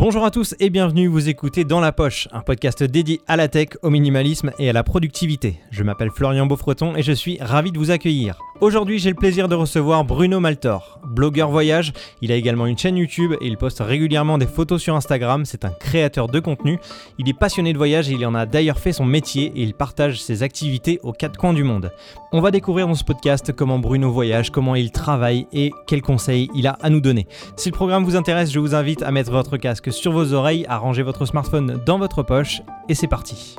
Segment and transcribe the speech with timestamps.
[0.00, 3.48] Bonjour à tous et bienvenue, vous écoutez Dans la Poche, un podcast dédié à la
[3.48, 5.60] tech, au minimalisme et à la productivité.
[5.70, 8.38] Je m'appelle Florian Beaufreton et je suis ravi de vous accueillir.
[8.62, 11.94] Aujourd'hui, j'ai le plaisir de recevoir Bruno Maltor, blogueur voyage.
[12.20, 15.46] Il a également une chaîne YouTube et il poste régulièrement des photos sur Instagram.
[15.46, 16.78] C'est un créateur de contenu.
[17.18, 19.72] Il est passionné de voyage et il en a d'ailleurs fait son métier et il
[19.72, 21.90] partage ses activités aux quatre coins du monde.
[22.32, 26.50] On va découvrir dans ce podcast comment Bruno voyage, comment il travaille et quels conseils
[26.54, 27.26] il a à nous donner.
[27.56, 30.66] Si le programme vous intéresse, je vous invite à mettre votre casque sur vos oreilles,
[30.68, 33.56] à ranger votre smartphone dans votre poche et c'est parti.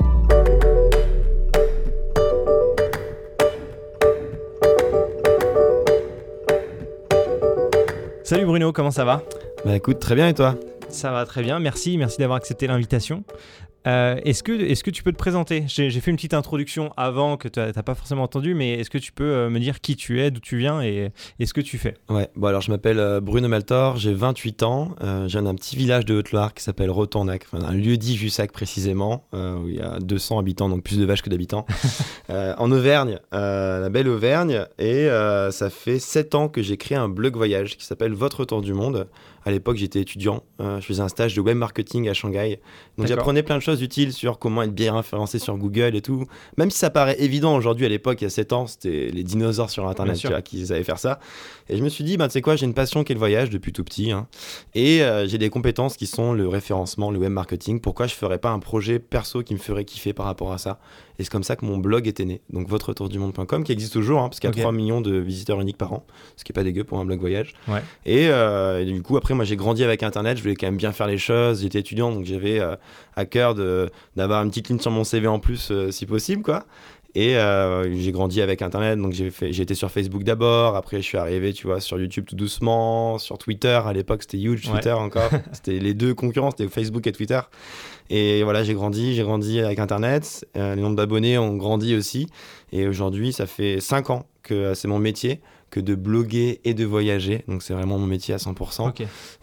[8.23, 9.23] Salut Bruno, comment ça va?
[9.65, 10.55] Bah écoute, très bien et toi?
[10.89, 13.23] Ça va très bien, merci, merci d'avoir accepté l'invitation.
[13.87, 15.63] Euh, est-ce, que, est que tu peux te présenter?
[15.67, 18.97] J'ai, fait une petite introduction avant que tu n'as pas forcément entendu, mais est-ce que
[18.97, 21.11] tu peux euh, me dire qui tu es, d'où tu viens et,
[21.43, 21.95] ce que tu fais?
[22.09, 25.75] Ouais, bon alors je m'appelle euh, Bruno Maltor, j'ai 28 ans, je viens d'un petit
[25.75, 29.81] village de Haute-Loire qui s'appelle Rotornac, enfin, un lieu dit Jussac précisément, où il y
[29.81, 31.65] a 200 habitants, donc plus de vaches que d'habitants,
[32.29, 35.07] en Auvergne, la belle Auvergne, et
[35.51, 38.73] ça fait 7 ans que j'ai créé un blog voyage qui s'appelle Votre Tour du
[38.73, 39.07] Monde.
[39.45, 42.59] À l'époque, j'étais étudiant, je faisais un stage de web marketing à Shanghai,
[42.97, 46.25] donc j'apprenais plein de choses utiles sur comment être bien référencé sur Google et tout.
[46.57, 49.23] Même si ça paraît évident aujourd'hui, à l'époque, il y a 7 ans, c'était les
[49.23, 51.19] dinosaures sur Internet tu vois, qui savaient faire ça.
[51.69, 53.19] Et je me suis dit, bah, tu sais quoi, j'ai une passion qui est le
[53.19, 54.11] voyage depuis tout petit.
[54.11, 54.27] Hein.
[54.73, 57.79] et euh, j'ai des compétences qui sont le référencement, le web marketing.
[57.79, 60.79] Pourquoi je ferais pas un projet perso qui me ferait kiffer par rapport à ça?
[61.19, 62.41] Et c'est comme ça que mon blog était né.
[62.51, 65.17] Donc, votre du monde.com, qui existe toujours, hein, parce qu'il y a 3 millions de
[65.17, 66.05] visiteurs uniques par an,
[66.35, 67.53] ce qui est pas dégueu pour un blog voyage.
[68.07, 70.37] Euh, et, du coup, après, moi, j'ai grandi avec Internet.
[70.37, 71.61] Je voulais quand même bien faire les choses.
[71.61, 72.75] J'étais étudiant, donc j'avais euh,
[73.15, 73.55] à cœur
[74.15, 76.65] d'avoir une petite ligne sur mon CV en plus, si possible, quoi.
[77.13, 81.05] Et euh, j'ai grandi avec Internet, donc j'ai j'ai été sur Facebook d'abord, après je
[81.05, 84.93] suis arrivé, tu vois, sur YouTube tout doucement, sur Twitter, à l'époque c'était huge Twitter
[84.93, 87.41] encore, c'était les deux concurrents, c'était Facebook et Twitter.
[88.09, 92.27] Et voilà, j'ai grandi, j'ai grandi avec Internet, euh, les nombres d'abonnés ont grandi aussi,
[92.71, 96.73] et aujourd'hui ça fait 5 ans que euh, c'est mon métier, que de bloguer et
[96.73, 98.93] de voyager, donc c'est vraiment mon métier à 100%,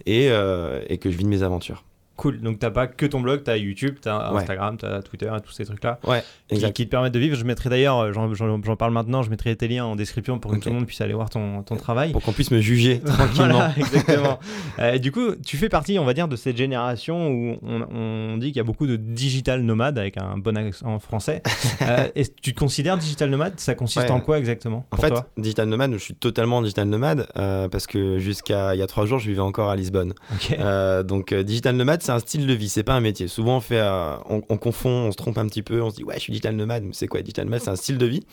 [0.07, 1.85] et, et que je vis de mes aventures.
[2.19, 2.41] Cool.
[2.41, 5.65] Donc, t'as pas que ton blog, t'as YouTube, t'as Instagram, t'as Twitter et tous ces
[5.65, 5.99] trucs-là.
[6.07, 7.37] Ouais, qui, qui, te permettent de vivre.
[7.37, 10.59] Je mettrai d'ailleurs, euh, j'en parle maintenant, je mettrai tes liens en description pour que
[10.59, 12.13] tout le monde puisse aller voir ton, ton travail.
[12.13, 13.71] Pour qu'on puisse me juger tranquillement.
[13.77, 14.39] exactement.
[14.81, 18.37] euh, du coup, tu fais partie, on va dire, de cette génération où on, on
[18.37, 21.43] dit qu'il y a beaucoup de digital nomades avec un bon accent français.
[21.83, 22.09] euh,
[22.43, 23.55] tu te considères digital nomade?
[23.59, 24.87] Ça consiste en quoi exactement?
[24.91, 28.83] En fait, digital nomade, je suis totalement digital nomade euh, parce que jusqu'à il y
[28.83, 30.15] a trois jours, je vivais encore à Lisbonne.
[30.59, 33.29] Euh, donc, digital nomade, c'est un style de vie, c'est pas un métier.
[33.29, 36.05] Souvent, on, fait, euh, on, confond, on se trompe un petit peu, on se dit
[36.05, 37.61] ouais, je suis digital nomade, c'est quoi digital nomade?
[37.61, 38.25] C'est un style de vie.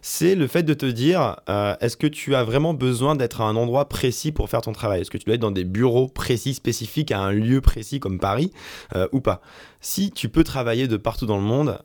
[0.00, 3.44] C'est le fait de te dire euh, est-ce que tu as vraiment besoin d'être à
[3.44, 5.02] un endroit précis pour faire ton travail?
[5.02, 8.18] Est-ce que tu dois être dans des bureaux précis, spécifiques, à un lieu précis comme
[8.18, 8.50] Paris
[8.96, 9.42] euh, ou pas?
[9.80, 11.78] Si tu peux travailler de partout dans le monde,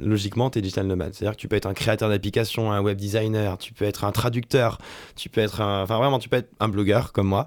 [0.00, 1.14] logiquement, tu es digital nomade.
[1.14, 4.10] C'est-à-dire que tu peux être un créateur d'application, un web designer, tu peux être un
[4.10, 4.78] traducteur,
[5.14, 5.84] tu peux être un...
[5.84, 7.46] Enfin, vraiment, tu peux être un blogueur comme moi.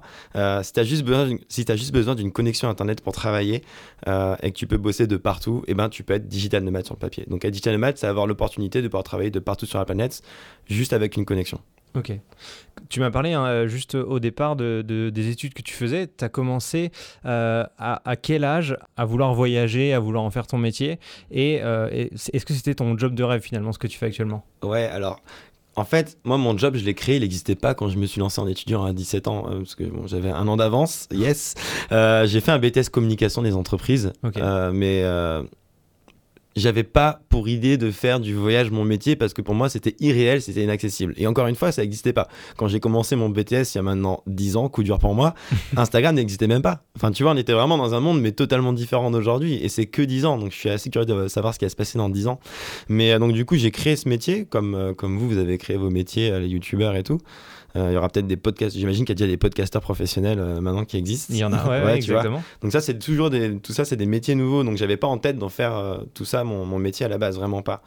[0.62, 3.31] si tu as juste besoin d'une connexion Internet pour travailler,
[4.08, 6.62] euh, et que tu peux bosser de partout, et eh ben tu peux être digital
[6.64, 7.24] nomade sur le papier.
[7.28, 10.22] Donc être digital nomade, c'est avoir l'opportunité de pouvoir travailler de partout sur la planète,
[10.66, 11.60] juste avec une connexion.
[11.94, 12.12] Ok.
[12.88, 16.06] Tu m'as parlé hein, juste au départ de, des études que tu faisais.
[16.06, 16.90] Tu as commencé
[17.26, 20.98] euh, à, quel âge à vouloir voyager, à vouloir en faire ton métier?
[21.30, 24.44] Et euh, est-ce que c'était ton job de rêve finalement, ce que tu fais actuellement?
[24.62, 25.20] Ouais, alors
[25.76, 28.20] en fait, moi, mon job, je l'ai créé, il n'existait pas quand je me suis
[28.20, 31.54] lancé en étudiant à 17 ans, euh, parce que bon, j'avais un an d'avance, yes.
[31.92, 35.02] Euh, j'ai fait un BTS communication des entreprises, euh, mais
[36.56, 39.96] j'avais pas pour idée de faire du voyage mon métier parce que pour moi c'était
[40.00, 41.14] irréel, c'était inaccessible.
[41.16, 42.28] Et encore une fois, ça n'existait pas.
[42.56, 45.34] Quand j'ai commencé mon BTS il y a maintenant 10 ans, coup dur pour moi,
[45.76, 46.84] Instagram n'existait même pas.
[46.96, 49.86] Enfin, tu vois, on était vraiment dans un monde mais totalement différent d'aujourd'hui et c'est
[49.86, 50.38] que 10 ans.
[50.38, 52.40] Donc je suis assez curieux de savoir ce qui va se passer dans 10 ans.
[52.88, 55.58] Mais euh, donc du coup, j'ai créé ce métier comme euh, comme vous vous avez
[55.58, 57.18] créé vos métiers euh, les youtubeurs et tout.
[57.76, 58.76] Euh, il y aura peut-être des podcasts.
[58.76, 61.32] J'imagine qu'il y a déjà des podcasteurs professionnels euh, maintenant qui existent.
[61.32, 62.42] Il y en a, ouais, exactement.
[62.60, 64.64] Donc ça, c'est toujours des, tout ça, c'est des métiers nouveaux.
[64.64, 67.18] Donc j'avais pas en tête d'en faire euh, tout ça mon, mon, métier à la
[67.18, 67.82] base, vraiment pas.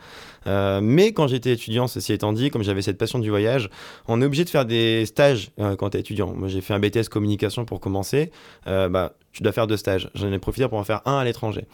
[0.82, 3.70] mais quand j'étais étudiant, ceci étant dit, comme j'avais cette passion du voyage,
[4.08, 6.34] on est obligé de faire des stages quand tu es étudiant.
[6.34, 8.32] Moi, j'ai fait un BTS communication pour commencer.
[8.66, 10.10] bah, tu dois faire deux stages.
[10.16, 11.66] J'en ai profité pour en faire un à l'étranger.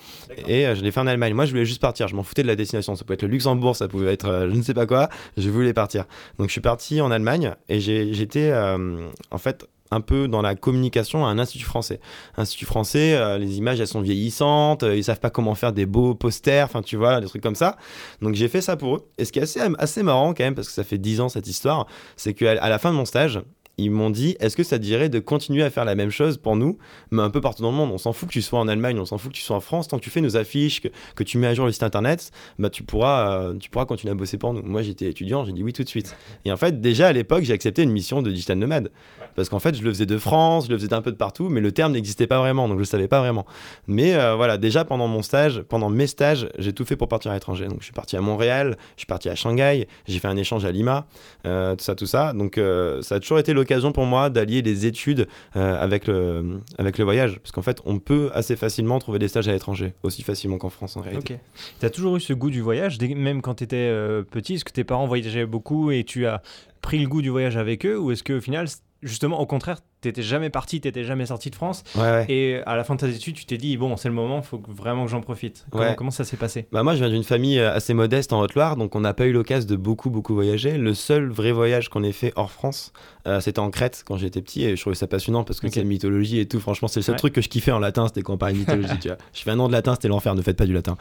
[0.48, 1.34] Et je l'ai fait en Allemagne.
[1.34, 2.08] Moi, je voulais juste partir.
[2.08, 2.96] Je m'en foutais de la destination.
[2.96, 5.10] Ça pouvait être le Luxembourg, ça pouvait être je ne sais pas quoi.
[5.38, 6.06] Je voulais partir.
[6.40, 10.56] Donc, je suis parti en Allemagne et j'étais euh, en fait un peu dans la
[10.56, 12.00] communication à un institut français.
[12.38, 15.86] Institut français, euh, les images elles sont vieillissantes, euh, ils savent pas comment faire des
[15.86, 17.78] beaux posters, enfin tu vois, des trucs comme ça.
[18.22, 19.08] Donc j'ai fait ça pour eux.
[19.18, 21.30] Et ce qui est assez, assez marrant quand même, parce que ça fait 10 ans
[21.30, 23.42] cette histoire, c'est qu'à à la fin de mon stage,
[23.78, 26.38] ils m'ont dit est-ce que ça te dirait de continuer à faire la même chose
[26.38, 26.78] pour nous,
[27.12, 27.92] mais un peu partout dans le monde?
[27.92, 29.62] On s'en fout que tu sois en Allemagne, on s'en fout que tu sois en
[29.62, 32.32] France, tant que tu fais nos affiches, que, tu mets à jour le site internet,
[32.60, 34.62] bah, tu, pourras, euh, tu pourras continuer à bosser pour nous.
[34.64, 36.16] Moi, j'étais étudiant, j'ai dit oui tout de suite.
[36.46, 38.92] Et en fait, déjà à l'époque, j'ai accepté une mission de digital nomade.
[39.36, 41.50] Parce qu'en fait, je le faisais de France, je le faisais d'un peu de partout,
[41.50, 43.46] mais le terme n'existait pas vraiment, donc je le savais pas vraiment.
[43.88, 47.32] Mais euh, voilà, déjà pendant mon stage, pendant mes stages, j'ai tout fait pour partir
[47.32, 47.68] à l'étranger.
[47.68, 50.66] Donc je suis parti à Montréal, je suis parti à Shanghai, j'ai fait un échange
[50.66, 51.06] à Lima,
[51.46, 52.34] euh, tout ça, tout ça.
[52.34, 52.60] Donc
[53.02, 57.40] ça a toujours été l'occasion pour moi d'allier les études avec, le, avec le voyage.
[57.40, 60.70] Parce qu'en fait, on peut assez facilement trouver des stages à l'étranger, aussi facilement qu'en
[60.70, 61.36] France en réalité.
[61.36, 61.40] Ok.
[61.80, 64.66] Tu as toujours eu ce goût du voyage, même quand tu étais euh, petit Est-ce
[64.66, 66.42] que tes parents voyageaient beaucoup et tu as
[66.82, 68.68] pris le goût du voyage avec eux Ou est-ce qu'au final,
[69.02, 71.84] justement, au contraire, t'étais jamais parti, t'étais jamais sorti de France.
[72.28, 74.44] Et à la fin de tes études, tu t'es dit, bon, c'est le moment, il
[74.44, 75.66] faut vraiment que j'en profite.
[75.72, 76.68] Comment, comment, ça s'est passé?
[76.72, 79.26] Bah Moi, je viens d'une famille euh, assez modeste en Haute-Loire, donc on n'a pas
[79.28, 80.78] eu l'occasion de beaucoup, beaucoup voyager.
[80.78, 82.94] Le seul vrai voyage qu'on ait fait hors France,
[83.28, 85.84] euh, c'était en Crète quand j'étais petit, et je trouvais ça passionnant parce que c'est
[85.84, 86.60] mythologie et tout.
[86.60, 88.60] Franchement, c'est le seul truc que je kiffais en latin, c'était quand on parlait de
[88.60, 89.00] mythologie.
[89.00, 89.18] tu vois.
[89.34, 90.98] Je fais un an de latin, c'était l'enfer, ne faites pas du latin.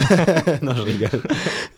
[0.62, 1.22] non, je rigole.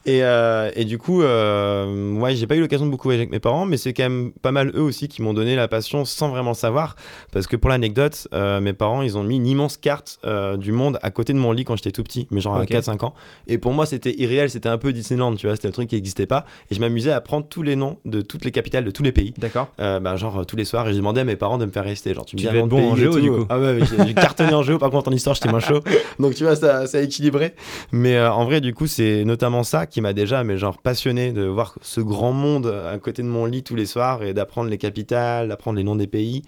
[0.04, 3.40] Et, euh, et du coup, ouais, j'ai pas eu l'occasion de beaucoup voyager avec mes
[3.40, 6.28] parents, mais c'est quand même pas mal eux aussi qui m'ont donné la passion sans
[6.28, 6.96] vraiment savoir.
[7.32, 10.72] Parce que pour l'anecdote, euh, mes parents, ils ont mis une immense carte euh, du
[10.72, 13.14] monde à côté de mon lit quand j'étais tout petit, mais genre à 4-5 ans.
[13.46, 15.94] Et pour moi, c'était irréel, c'était un peu Disneyland, tu vois, c'était un truc qui
[15.94, 16.44] n'existait pas.
[16.70, 19.12] Et je m'amusais à prendre tous les noms de toutes les capitales de tous les
[19.12, 19.32] pays.
[19.38, 19.68] D'accord.
[19.80, 21.84] Euh, bah, genre tous les soirs, et je demandais à mes parents de me faire
[21.84, 22.12] rester.
[22.14, 23.46] Genre, tu me dis bon en géo, du coup.
[23.48, 25.80] Ah ouais, j'ai cartonné en géo, par contre, en histoire, j'étais moins chaud.
[26.18, 27.54] Donc, tu vois, ça, ça a équilibré.
[27.92, 31.44] Mais en vrai, du coup, c'est notamment ça qui m'a déjà, mais genre, passionné de
[31.44, 34.78] voir ce grand monde à côté de mon lit tous les soirs et d'apprendre les
[34.78, 36.42] capitales, d'apprendre les noms des pays.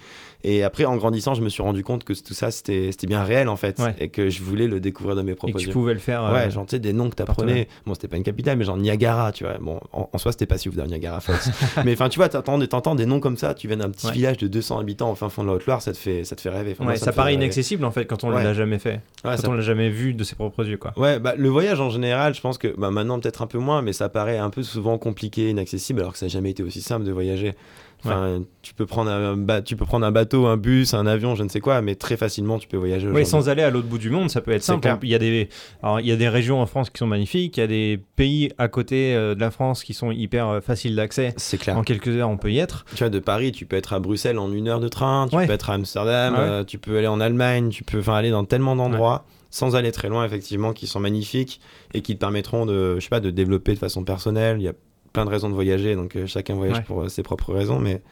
[0.44, 3.48] Et après, en grandissant, je me suis rendu compte que tout ça, c'était bien réel
[3.48, 3.80] en fait.
[3.98, 5.62] Et que je voulais le découvrir de mes propres yeux.
[5.62, 6.22] Et que tu pouvais le faire.
[6.32, 7.68] Ouais, euh, genre, tu sais, des noms que tu apprenais.
[7.86, 9.58] Bon, c'était pas une capitale, mais genre Niagara, tu vois.
[9.58, 11.36] Bon, en, soi, c'était pas si ouf d'ailleurs, Niagara Falls.
[11.84, 14.46] mais enfin, tu vois, t'entends des noms comme ça, tu viens d'un petit village de
[14.46, 16.76] 200 habitants au fin fond de la Haute-Loire, ça, te fait, ça te fait rêver.
[16.78, 19.00] ouais, ça, paraît inaccessible en fait quand on l'a jamais fait.
[19.22, 20.92] quand on l'a jamais vu de ses propres yeux, quoi.
[20.96, 23.82] Ouais, bah, le voyage en général, je pense que bah, maintenant peut-être un peu moins,
[23.82, 26.80] mais ça paraît un peu souvent compliqué, inaccessible, alors que ça n'a jamais été aussi
[26.80, 27.54] simple de voyager.
[28.04, 31.42] Enfin, tu, peux prendre un, tu peux prendre un bateau, un bus, un avion, je
[31.42, 33.08] ne sais quoi, mais très facilement tu peux voyager.
[33.08, 34.88] Oui, sans aller à l'autre bout du monde, ça peut être simple.
[35.02, 35.48] Il y, a des,
[35.82, 38.00] alors, il y a des régions en France qui sont magnifiques, il y a des
[38.16, 41.34] pays à côté euh, de la France qui sont hyper euh, faciles d'accès.
[41.36, 41.76] C'est clair.
[41.76, 42.84] En quelques heures, on peut y être.
[42.94, 45.36] Tu vois, de Paris, tu peux être à Bruxelles en une heure de train, tu
[45.36, 48.76] peux être à Amsterdam, euh, tu peux aller en Allemagne, tu peux aller dans tellement
[48.76, 51.60] d'endroits sans aller très loin effectivement qui sont magnifiques
[51.94, 54.68] et qui te permettront de je sais pas de développer de façon personnelle il y
[54.68, 54.74] a
[55.18, 58.02] plein de raisons de voyager, donc euh, chacun voyage pour euh, ses propres raisons, mais,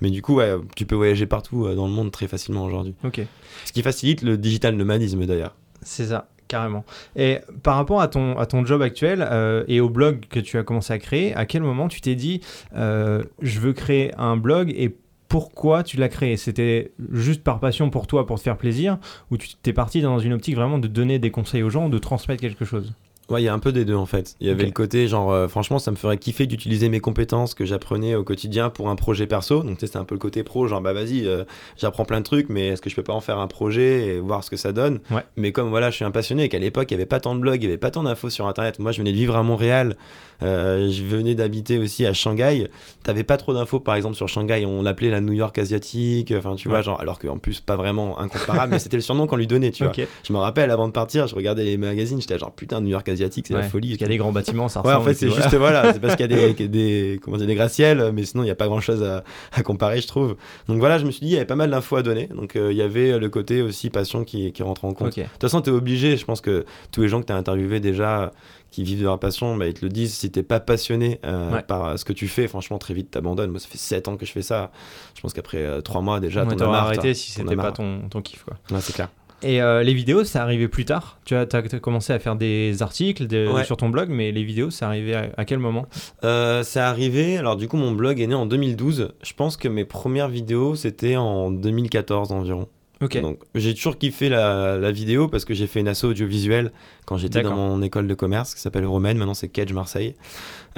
[0.00, 0.40] mais du coup,
[0.76, 2.94] tu peux voyager partout euh, dans le monde très facilement aujourd'hui.
[3.04, 3.20] Ok.
[3.66, 5.54] Ce qui facilite le digital nomadisme d'ailleurs.
[5.82, 6.86] C'est ça, carrément.
[7.16, 9.28] Et par rapport à ton, à ton job actuel
[9.68, 12.40] et au blog que tu as commencé à créer, à quel moment tu t'es dit,
[12.72, 14.96] je veux créer un blog et
[15.28, 16.38] pourquoi tu l'as créé?
[16.38, 18.98] C'était juste par passion pour toi, pour te faire plaisir,
[19.30, 21.98] ou tu t'es parti dans une optique vraiment de donner des conseils aux gens, de
[21.98, 22.94] transmettre quelque chose?
[23.30, 24.36] Ouais, il y a un peu des deux en fait.
[24.40, 27.54] Il y avait le côté genre, euh, franchement, ça me ferait kiffer d'utiliser mes compétences
[27.54, 29.62] que j'apprenais au quotidien pour un projet perso.
[29.62, 31.44] Donc, c'était un peu le côté pro, genre, bah vas-y, euh,
[31.78, 34.20] j'apprends plein de trucs, mais est-ce que je peux pas en faire un projet et
[34.20, 35.00] voir ce que ça donne?
[35.36, 37.34] Mais comme voilà, je suis un passionné et qu'à l'époque, il y avait pas tant
[37.34, 38.78] de blogs, il y avait pas tant d'infos sur internet.
[38.78, 39.96] Moi, je venais de vivre à Montréal,
[40.42, 42.68] euh, je venais d'habiter aussi à Shanghai.
[43.02, 44.66] T'avais pas trop d'infos, par exemple, sur Shanghai.
[44.66, 48.20] On l'appelait la New York asiatique, enfin, tu vois, genre, alors qu'en plus, pas vraiment
[48.20, 49.92] incomparable, mais c'était le surnom qu'on lui donnait, tu vois.
[50.24, 53.08] Je me rappelle, avant de partir, je regardais les magazines, j'étais genre, putain, New York
[53.08, 53.88] asiatique, c'est la folie.
[53.88, 56.00] Parce qu'il y a des grands bâtiments, ça Ouais, en fait, c'est juste, voilà, c'est
[56.00, 58.56] parce qu'il y a des, des, comment dire, des gratte-ciels, mais sinon, il n'y a
[58.56, 60.36] pas grand chose à, à, comparer, je trouve.
[60.68, 62.26] Donc voilà, je me suis dit, il y avait pas mal d'infos à donner.
[62.28, 65.16] Donc euh, il y avait le côté aussi passion qui, qui rentre en compte.
[65.16, 67.36] De toute façon, tu es obligé, je pense que tous les gens que tu as
[67.36, 68.32] interviewés déjà,
[68.74, 70.14] qui vivent de leur passion, bah, ils te le disent.
[70.14, 73.50] Si t'es pas passionné euh, par ce que tu fais, franchement, très vite t'abandonnes.
[73.50, 74.72] Moi, ça fait 7 ans que je fais ça.
[75.14, 78.20] Je pense qu'après 3 euh, mois déjà, t'en as arrêté si c'était pas ton, ton
[78.20, 78.56] kiff, quoi.
[78.72, 79.10] Ouais, c'est clair.
[79.44, 81.18] Et euh, les vidéos, ça arrivé plus tard.
[81.26, 83.28] Tu as, as, commencé à faire des articles
[83.64, 85.84] sur ton blog, mais les vidéos, ça arrivé à, quel moment?
[86.24, 87.36] Euh, C'est arrivé.
[87.36, 89.12] Alors, du coup, mon blog est né en 2012.
[89.22, 92.68] Je pense que mes premières vidéos, c'était en 2014 environ.
[93.02, 93.20] Ok.
[93.20, 96.72] Donc, j'ai toujours kiffé la, la, vidéo parce que j'ai fait une asso audiovisuelle
[97.04, 99.18] quand j'étais dans mon école de commerce qui s'appelle Romaine.
[99.18, 100.14] Maintenant, c'est Cage Marseille.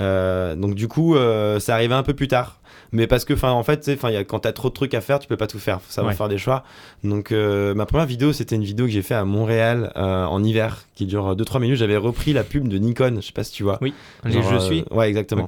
[0.00, 2.61] Euh, donc, du coup, euh, ça arrivait un peu plus tard
[2.97, 5.29] mais parce que enfin en fait enfin quand t'as trop de trucs à faire tu
[5.29, 5.83] peux pas tout faire.
[5.83, 6.65] Faut savoir faire des choix.
[7.05, 10.43] Donc euh, ma première vidéo c'était une vidéo que j'ai fait à Montréal euh, en
[10.43, 11.76] hiver qui dure 2-3 minutes.
[11.76, 13.17] J'avais repris la pub de Nikon.
[13.21, 13.79] Je sais pas si tu vois.
[13.83, 13.93] Oui.
[14.25, 15.45] Je euh, suis ouais exactement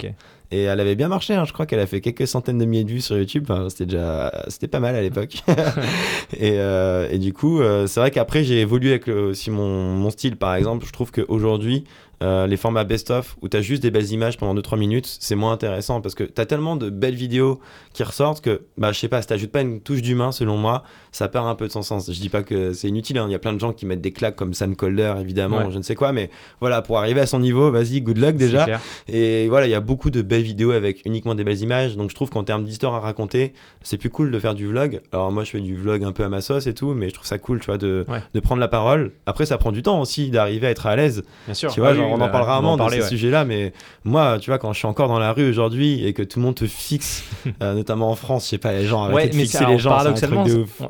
[0.51, 1.45] Et elle avait bien marché, hein.
[1.45, 3.51] je crois qu'elle a fait quelques centaines de milliers de vues sur YouTube.
[3.69, 5.43] c'était déjà, c'était pas mal à l'époque.
[6.39, 10.37] et, et, du coup, c'est vrai qu'après j'ai évolué avec aussi mon, mon, style.
[10.37, 11.85] Par exemple, je trouve qu'aujourd'hui,
[12.21, 15.35] euh, les formats best-of où tu as juste des belles images pendant 2-3 minutes, c'est
[15.35, 17.61] moins intéressant parce que tu as tellement de belles vidéos
[17.93, 20.83] qui ressortent que, bah, je sais pas, si t'ajoutes pas une touche d'humain, selon moi,
[21.13, 22.11] ça perd un peu de son sens.
[22.11, 23.25] Je dis pas que c'est inutile, hein.
[23.29, 25.77] il y a plein de gens qui mettent des claques comme Sam Colder, évidemment, je
[25.77, 26.29] ne sais quoi, mais
[26.59, 28.67] voilà, pour arriver à son niveau, vas-y, good luck déjà.
[29.07, 32.09] Et voilà, il y a beaucoup de belles vidéos avec uniquement des belles images, donc
[32.09, 35.01] je trouve qu'en termes d'histoire à raconter, c'est plus cool de faire du vlog.
[35.11, 37.13] Alors moi, je fais du vlog un peu à ma sauce et tout, mais je
[37.13, 39.11] trouve ça cool, tu vois, de, de prendre la parole.
[39.25, 41.23] Après, ça prend du temps aussi d'arriver à être à l'aise.
[41.45, 41.71] Bien sûr.
[41.71, 44.57] Tu vois, genre, on en bah, parlera rarement de ce sujet-là, mais moi, tu vois,
[44.57, 47.23] quand je suis encore dans la rue aujourd'hui et que tout le monde te fixe,
[47.61, 49.89] euh, notamment en France, je sais pas, les gens arrêtent de fixer les gens.
[49.89, 50.45] Paradoxalement,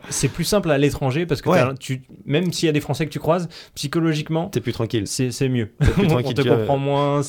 [0.10, 3.12] c'est plus simple à l'étranger parce que tu, même s'il y a des Français que
[3.12, 5.06] tu croises, psychologiquement, t'es plus tranquille.
[5.08, 5.72] C'est mieux.
[5.98, 7.22] on te comprend moins,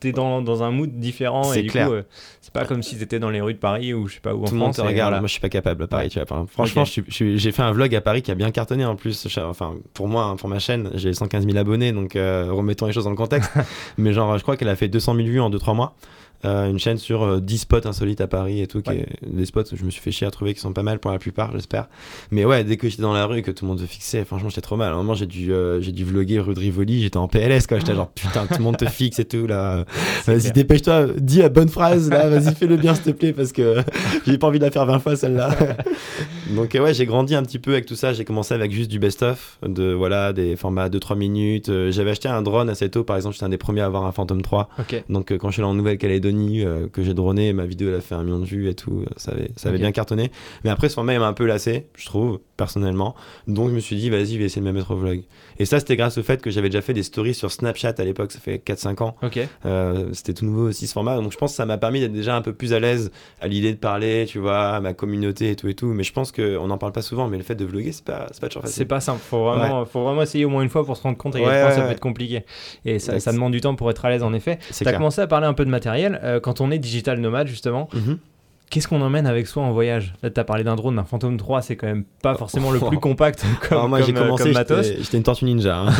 [0.00, 2.02] t'es dans, dans un mood différent et du coup, euh,
[2.40, 4.38] c'est pas comme si t'étais dans les rues de Paris ou je sais pas où
[4.38, 4.58] tout en France.
[4.58, 5.14] Monde te regarde.
[5.14, 6.08] Moi, je suis pas capable à Paris.
[6.08, 9.26] Tu vois, franchement, j'ai fait un vlog à Paris qui a bien cartonné en plus.
[9.38, 12.92] Enfin, pour moi, hein, pour ma chaîne, j'ai 115 000 abonnés, donc euh, remettons les
[12.92, 13.50] choses dans le contexte.
[13.98, 15.94] Mais genre, je crois qu'elle a fait 200 000 vues en 2-3 mois.
[16.44, 19.46] Euh, une chaîne sur 10 euh, spots insolites à Paris et tout, qui est, des
[19.46, 21.18] spots que je me suis fait chier à trouver qui sont pas mal pour la
[21.18, 21.88] plupart, j'espère.
[22.30, 24.24] Mais ouais, dès que j'étais dans la rue et que tout le monde te fixait,
[24.24, 24.92] franchement, j'étais trop mal.
[24.92, 27.66] À un moment, j'ai dû, euh, j'ai dû vloguer rue de Rivoli, j'étais en PLS,
[27.66, 27.78] quoi.
[27.78, 29.84] J'étais genre, putain, tout le monde te fixe et tout, là.
[30.26, 33.76] Vas-y, dépêche-toi, dis la bonne phrase, là, vas-y, fais-le bien, s'il te plaît, parce que
[34.26, 35.56] j'ai pas envie de la faire 20 fois, celle-là.
[36.54, 38.12] Donc, ouais, j'ai grandi un petit peu avec tout ça.
[38.12, 41.70] J'ai commencé avec juste du best-of, de, voilà, des formats 2-3 minutes.
[41.90, 44.12] J'avais acheté un drone assez tôt, par exemple, j'étais un des premiers à avoir un
[44.12, 44.68] Phantom 3.
[45.08, 46.33] Donc, quand je suis allé en Nouvelle-Calédonie,
[46.92, 49.32] que j'ai droné, ma vidéo elle a fait un million de vues et tout, ça
[49.32, 50.30] avait, ça avait bien cartonné.
[50.64, 53.14] Mais après ce format il m'a un peu lassé, je trouve, personnellement.
[53.46, 55.22] Donc je me suis dit, vas-y, je vais essayer de me mettre au vlog.
[55.58, 58.04] Et ça c'était grâce au fait que j'avais déjà fait des stories sur Snapchat à
[58.04, 59.16] l'époque, ça fait 4-5 ans.
[59.22, 59.38] Ok.
[59.66, 62.12] Euh, c'était tout nouveau aussi ce format, donc je pense que ça m'a permis d'être
[62.12, 65.50] déjà un peu plus à l'aise à l'idée de parler, tu vois, à ma communauté
[65.50, 65.86] et tout et tout.
[65.86, 68.26] Mais je pense qu'on n'en parle pas souvent, mais le fait de vlogger, c'est pas,
[68.40, 68.76] pas toujours facile.
[68.76, 71.16] C'est pas simple, faut vraiment, faut vraiment essayer au moins une fois pour se rendre
[71.16, 72.44] compte à quel ça peut être compliqué.
[72.84, 74.58] Et ça, ça, demande du temps pour être à l'aise en effet.
[74.76, 76.20] Tu as commencé à parler un peu de matériel.
[76.22, 78.18] Euh, quand on est digital nomade justement, mhm.
[78.70, 81.36] Qu'est-ce qu'on emmène avec soi en voyage Là, tu as parlé d'un drone, d'un Phantom
[81.36, 84.86] 3, c'est quand même pas forcément le plus compact comme, moi, j'ai euh, commencé, matos.
[84.98, 85.78] J'étais une tortue ninja.
[85.78, 85.92] Hein.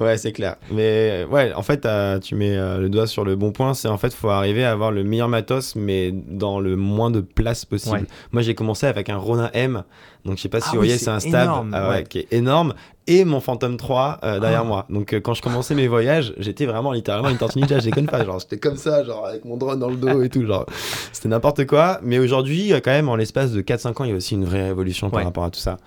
[0.00, 0.56] ouais, c'est clair.
[0.70, 1.88] Mais ouais, en fait,
[2.20, 3.72] tu mets euh, le doigt sur le bon point.
[3.72, 7.20] C'est en fait, faut arriver à avoir le meilleur matos, mais dans le moins de
[7.20, 8.06] place possible.
[8.32, 9.84] Moi, j'ai commencé avec un Ronin M.
[10.24, 12.74] Donc, je sais pas si ah vous voyez, c'est un stab ah qui est énorme
[13.06, 14.64] et mon Phantom 3 euh, derrière ah.
[14.64, 14.86] moi.
[14.88, 18.06] Donc euh, quand je commençais mes voyages, j'étais vraiment littéralement une tortue ninja, je déconne
[18.06, 20.66] pas, genre j'étais comme ça, genre avec mon drone dans le dos et tout, genre
[21.12, 22.00] c'était n'importe quoi.
[22.02, 24.64] Mais aujourd'hui, quand même, en l'espace de 4-5 ans, il y a aussi une vraie
[24.64, 25.78] révolution par rapport à tout ça.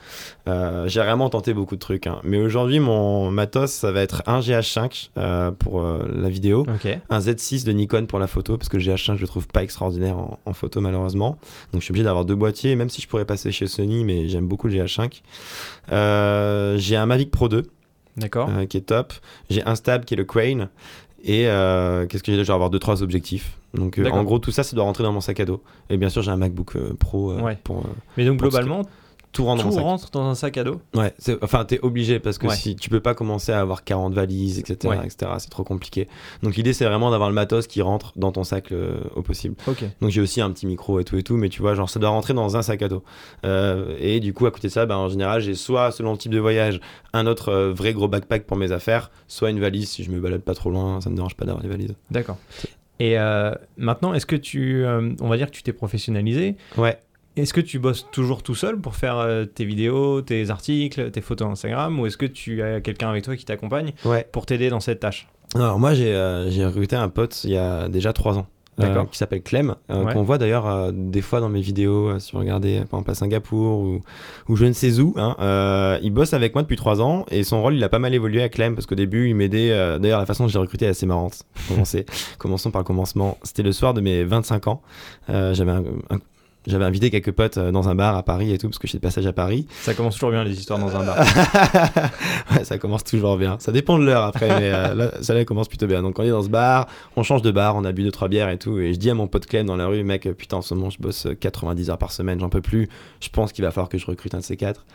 [0.47, 2.19] Euh, j'ai vraiment tenté beaucoup de trucs, hein.
[2.23, 5.09] mais aujourd'hui, mon matos, ça va être un GH5
[5.59, 6.65] pour la vidéo,
[7.09, 9.63] un Z6 de Nikon pour la photo, parce que le GH5, je le trouve pas
[9.63, 11.37] extraordinaire en, en photo malheureusement.
[11.73, 14.29] Donc je suis obligé d'avoir deux boîtiers, même si je pourrais passer chez Sony, mais
[14.29, 15.21] j'aime beaucoup le GH5.
[16.79, 17.63] j'ai un Mavic Pro 2.
[18.17, 18.49] D'accord.
[18.49, 19.13] Euh, qui est top.
[19.49, 20.69] J'ai un stab qui est le Crane.
[21.23, 22.37] Et euh, qu'est-ce que j'ai?
[22.37, 23.57] Déjà avoir deux trois objectifs.
[23.73, 25.61] Donc euh, en gros tout ça ça doit rentrer dans mon sac à dos.
[25.89, 27.83] Et bien sûr j'ai un MacBook Pro pour.
[28.17, 28.83] Mais donc globalement
[29.37, 29.45] tout
[29.81, 32.99] rentre, dans, un sac à dos Ouais, enfin, t'es obligé parce que si tu peux
[32.99, 36.07] pas commencer à avoir 40 valises, etc., etc., c'est trop compliqué.
[36.43, 38.73] Donc l'idée, c'est vraiment d'avoir le matos qui rentre dans ton sac
[39.15, 39.55] au possible.
[40.01, 41.99] Donc j'ai aussi un petit micro et tout et tout, mais tu vois, genre ça
[41.99, 43.03] doit rentrer dans un sac à dos.
[43.45, 46.17] Euh, et du coup, à côté de ça, ben, en général, j'ai soit, selon le
[46.17, 46.79] type de voyage,
[47.13, 50.19] un autre euh, vrai gros backpack pour mes affaires, soit une valise si je me
[50.19, 51.95] balade pas trop loin, ça me dérange pas d'avoir des valises.
[52.11, 52.37] D'accord.
[52.99, 56.97] Et euh, maintenant, est-ce que tu, on va dire que tu t'es professionnalisé Ouais.
[57.37, 61.21] Est-ce que tu bosses toujours tout seul pour faire euh, tes vidéos, tes articles, tes
[61.21, 63.93] photos Instagram ou est-ce que tu as quelqu'un avec toi qui t'accompagne
[64.31, 65.27] pour t'aider dans cette tâche?
[65.53, 68.47] Alors moi euh, j'ai recruté un pote il y a déjà trois ans.
[68.79, 72.81] Euh, qui s'appelle Clem, qu'on voit d'ailleurs des fois dans mes vidéos, si vous regardez
[72.81, 74.01] par exemple à Singapour ou,
[74.49, 75.15] ou je ne sais où.
[75.17, 78.13] Hein, il bosse avec moi depuis trois ans et son rôle il a pas mal
[78.13, 79.69] évolué à Clem parce qu'au début il m'aidait.
[79.99, 81.41] d'ailleurs la façon dont j'ai recruté est assez marrante.
[82.37, 83.39] Commençons par le commencement.
[83.41, 84.83] C'était le soir de mes 25 ans.
[85.27, 85.83] J'avais un,
[86.67, 88.99] j'avais invité quelques potes euh, dans un bar à Paris et tout, parce que j'étais
[88.99, 89.65] de passage à Paris.
[89.81, 91.17] Ça commence toujours bien les histoires dans un bar.
[92.51, 93.55] ouais, ça commence toujours bien.
[93.59, 96.03] Ça dépend de l'heure après, mais euh, là, ça là commence plutôt bien.
[96.03, 98.27] Donc on est dans ce bar, on change de bar, on a bu deux trois
[98.27, 100.57] bières et tout, et je dis à mon pote Clem dans la rue, mec, putain
[100.57, 102.89] en ce moment je bosse 90 heures par semaine, j'en peux plus.
[103.21, 104.85] Je pense qu'il va falloir que je recrute un de ces quatre.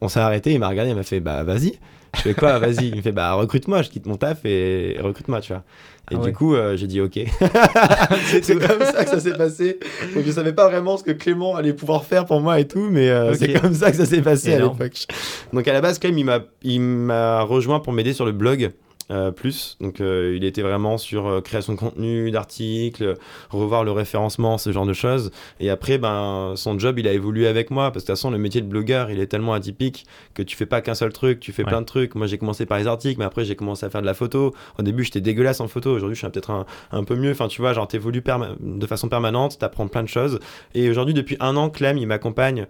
[0.00, 1.78] On s'est arrêté, il m'a regardé, il m'a fait bah vas-y.
[2.16, 2.88] Je fais quoi Vas-y?
[2.88, 5.62] Il me fait bah recrute-moi, je quitte mon taf et recrute-moi, tu vois.
[6.10, 7.14] Et ah du coup, euh, j'ai dit OK.
[8.42, 9.78] c'est comme ça que ça s'est passé.
[10.14, 12.88] Donc je savais pas vraiment ce que Clément allait pouvoir faire pour moi et tout,
[12.90, 15.06] mais euh, c'est comme ça que ça s'est passé à l'époque.
[15.52, 18.72] Donc à la base, il m'a, il m'a rejoint pour m'aider sur le blog.
[19.10, 19.76] Euh, plus.
[19.80, 23.14] Donc euh, il était vraiment sur euh, création de contenu, d'articles,
[23.50, 25.30] revoir le référencement, ce genre de choses.
[25.60, 27.90] Et après, ben, son job, il a évolué avec moi.
[27.90, 30.56] Parce que de toute façon, le métier de blogueur, il est tellement atypique que tu
[30.56, 31.68] fais pas qu'un seul truc, tu fais Ouais.
[31.68, 32.14] plein de trucs.
[32.14, 34.54] Moi, j'ai commencé par les articles, mais après, j'ai commencé à faire de la photo.
[34.78, 35.90] Au début, j'étais dégueulasse en photo.
[35.92, 37.30] Aujourd'hui, je suis peut-être un, un peu mieux.
[37.30, 38.22] Enfin, tu vois, genre, t'évolues
[38.60, 40.38] de façon permanente, t'apprends plein de choses.
[40.74, 42.66] Et aujourd'hui, depuis un an, Clem, il m'accompagne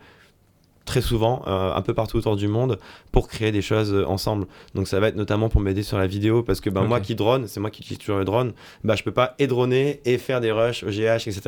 [0.85, 2.79] très souvent, euh, un peu partout autour du monde,
[3.13, 4.47] pour créer des choses euh, ensemble.
[4.75, 7.15] Donc ça va être notamment pour m'aider sur la vidéo, parce que ben, moi qui
[7.15, 8.53] drone, c'est moi qui utilise toujours le drone,
[8.85, 11.43] bah, je peux pas et droner et faire des rushs, OGH, etc.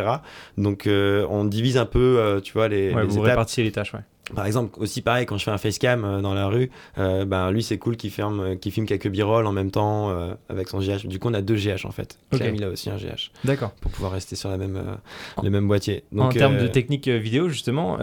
[0.57, 3.26] Donc euh, on divise un peu, tu vois, les, Ouais, les vous étapes.
[3.26, 4.00] répartissez les tâches, ouais.
[4.35, 7.50] Par exemple, aussi pareil, quand je fais un facecam euh, dans la rue, euh, ben,
[7.52, 11.06] lui c'est cool qu'il euh, filme quelques b-roll en même temps euh, avec son GH.
[11.06, 12.18] Du coup, on a deux GH en fait.
[12.33, 12.40] Ok.
[12.40, 13.71] Clem, il a aussi un GH D'accord.
[13.80, 16.04] pour pouvoir rester sur la même, euh, le même boîtier.
[16.18, 17.99] en termes de technique vidéo, justement,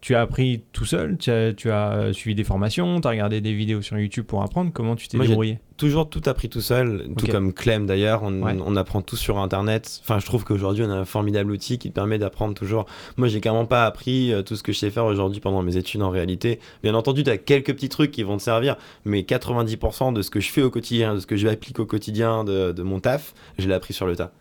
[0.00, 3.40] tu as appris tout seul, tu as, tu as suivi des formations, tu as regardé
[3.40, 4.70] des vidéos sur YouTube pour apprendre?
[4.72, 5.58] Comment tu t'es débrouillé?
[5.76, 8.22] Toujours tout appris tout seul, tout comme Clem d'ailleurs.
[8.22, 8.56] On, Ouais.
[8.64, 10.00] on apprend tout sur Internet.
[10.02, 12.86] Enfin, je trouve qu'aujourd'hui, on a un formidable outil qui te permet d'apprendre toujours.
[13.16, 15.76] Moi, j'ai carrément pas appris euh, tout ce que je sais faire aujourd'hui pendant mes
[15.76, 16.60] études en réalité.
[16.82, 20.30] Bien entendu, tu as quelques petits trucs qui vont te servir, mais 90% de ce
[20.30, 23.00] que je fais au quotidien, de ce que je applique au quotidien de, de mon
[23.00, 24.32] taf, je l'ai appris sur le tas.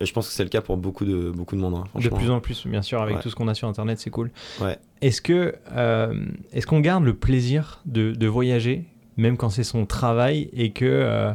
[0.00, 1.74] Et je pense que c'est le cas pour beaucoup de, beaucoup de monde.
[1.74, 3.22] hein, De plus en plus, bien sûr, avec Ouais.
[3.22, 4.30] tout ce qu'on a sur Internet, c'est cool.
[4.60, 4.78] Ouais.
[5.02, 6.14] Est-ce que euh,
[6.52, 8.84] est-ce qu'on garde le plaisir de, de voyager,
[9.16, 11.32] même quand c'est son travail, et que euh,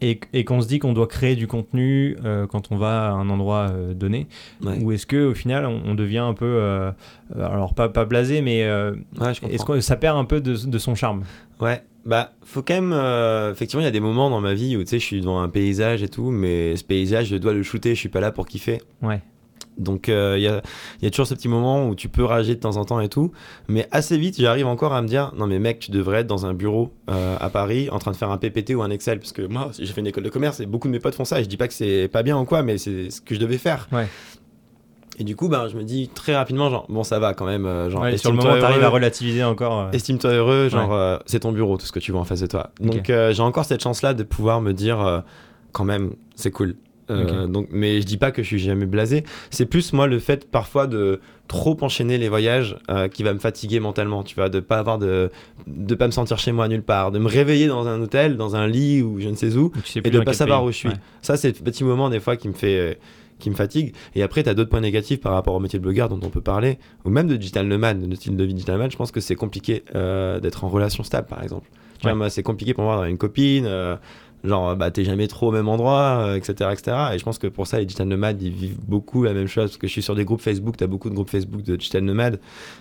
[0.00, 3.10] et, et qu'on se dit qu'on doit créer du contenu euh, quand on va à
[3.12, 4.26] un endroit euh, donné,
[4.62, 4.78] Ouais.
[4.82, 6.60] ou est-ce que au final on, on devient un peu,
[7.38, 8.64] alors pas pas blasé, mais
[9.18, 11.24] Ouais, est-ce que ça perd un peu de, de son charme?
[11.60, 12.92] Ouais, bah, faut quand même.
[13.52, 15.40] effectivement, il y a des moments dans ma vie où, tu sais, je suis devant
[15.40, 18.30] un paysage et tout, mais ce paysage, je dois le shooter, je suis pas là
[18.32, 18.82] pour kiffer.
[19.00, 19.22] Ouais.
[19.76, 20.62] Donc, euh, il y, a,
[21.00, 23.00] il y a toujours ce petit moment où tu peux rager de temps en temps
[23.00, 23.32] et tout,
[23.68, 26.46] mais assez vite, j'arrive encore à me dire non, mais mec, tu devrais être dans
[26.46, 29.32] un bureau euh, à Paris en train de faire un PPT ou un Excel, parce
[29.32, 31.40] que moi, j'ai fait une école de commerce et beaucoup de mes potes font ça,
[31.40, 33.40] et je dis pas que c'est pas bien ou quoi, mais c'est ce que je
[33.40, 33.88] devais faire.
[33.90, 34.06] Ouais.
[35.16, 37.66] Et du coup, ben, je me dis très rapidement, genre, bon, ça va quand même,
[37.66, 38.84] euh, genre, Ouais, Sur le moment, tu arrives heureux.
[38.86, 39.78] à relativiser encore.
[39.80, 42.40] euh, Estime-toi heureux, genre euh, c'est ton bureau, tout ce que tu vois en face
[42.40, 42.70] de toi.
[42.80, 45.22] Donc j'ai encore cette chance-là de pouvoir me dire
[45.72, 46.74] quand même c'est cool.
[47.10, 49.24] Euh, donc, mais je dis pas que je suis jamais blasé.
[49.50, 53.38] C'est plus moi le fait parfois de trop enchaîner les voyages euh, qui va me
[53.38, 54.22] fatiguer mentalement.
[54.22, 55.30] Tu vois, de pas avoir de,
[55.66, 58.56] de pas me sentir chez moi nulle part, de me réveiller dans un hôtel, dans
[58.56, 60.68] un lit ou je ne sais où, où tu sais et de pas savoir pays.
[60.68, 60.88] où je suis.
[60.88, 60.94] Ouais.
[61.22, 62.78] Ça, c'est le petit moment des fois qui me fait.
[62.78, 62.94] euh,
[63.40, 63.92] qui me fatigue.
[64.14, 66.30] Et après, tu as d'autres points négatifs par rapport au métier de blogueur dont on
[66.30, 68.92] peut parler, ou même de digital nomade, de style de vie digital nomade.
[68.92, 71.68] Je pense que c'est compliqué d'être en relation stable, par exemple.
[71.98, 72.12] Tu Ouais.
[72.12, 73.66] vois, moi, c'est compliqué pour moi d'avoir une copine,
[74.44, 76.96] genre, bah, t'es jamais trop au même endroit, euh, etc., etc.
[77.14, 79.70] Et je pense que pour ça, les digital nomades, ils vivent beaucoup la même chose.
[79.70, 82.02] Parce que je suis sur des groupes Facebook, t'as beaucoup de groupes Facebook de digital
[82.04, 82.38] nomades.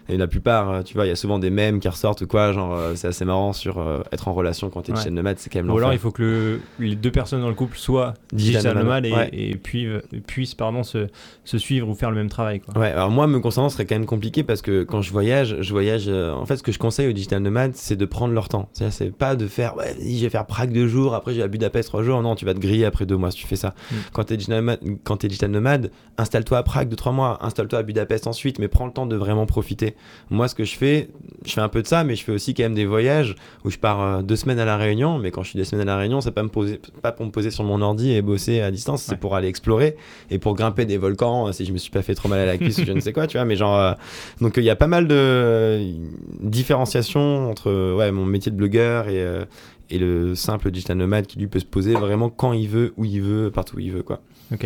[0.10, 2.28] Et la plupart, euh, tu vois, il y a souvent des mèmes qui ressortent ou
[2.28, 2.52] quoi.
[2.52, 4.95] Genre, euh, c'est assez marrant sur euh, être en relation quand t'es Ouais.
[4.97, 7.47] digital nomade, c'est quand même Ou alors il faut que le- les deux personnes dans
[7.49, 9.88] le couple soient Digital digital nomades et, et puis,
[10.28, 11.08] puissent pardon, se,
[11.45, 12.60] se suivre ou faire le même travail.
[12.60, 12.78] Quoi.
[12.78, 15.58] Ouais, alors moi, me concernant, ce serait quand même compliqué parce que quand je voyage,
[15.62, 16.10] je voyage.
[16.10, 18.69] en fait, ce que je conseille aux digital nomades, c'est de prendre leur temps.
[18.73, 21.89] C'est pas de faire, ouais, je vais faire Prague deux jours, après je vais Budapest
[21.89, 22.22] trois jours.
[22.22, 23.74] Non, tu vas te griller après deux mois si tu fais ça.
[23.92, 23.96] Mm.
[24.12, 27.80] Quand t'es digital nomade, quand t'es digital nomade, installe-toi à Prague deux trois mois, installe-toi
[27.80, 29.96] à Budapest ensuite, mais prends le temps de vraiment profiter.
[30.30, 31.10] Moi, ce que je fais,
[31.46, 33.70] je fais un peu de ça, mais je fais aussi quand même des voyages où
[33.70, 35.20] je pars euh, deux semaines à la Réunion.
[35.20, 37.26] Mais quand je suis deux semaines à la Réunion, c'est pas me poser, pas pour
[37.26, 39.96] me poser sur mon ordi et bosser à distance, c'est pour aller explorer
[40.30, 42.46] et pour grimper des volcans euh, si je me suis pas fait trop mal à
[42.46, 43.46] la cuisse ou je ne sais quoi, tu vois.
[43.46, 43.94] Mais genre, euh,
[44.42, 45.94] donc il y a pas mal de euh,
[46.39, 49.46] différenciation entre ouais, mon métier de blogueur et, euh,
[49.89, 53.06] et le simple digital nomade qui lui peut se poser vraiment quand il veut, où
[53.06, 54.22] il veut, partout où il veut, quoi.
[54.52, 54.65] Ok.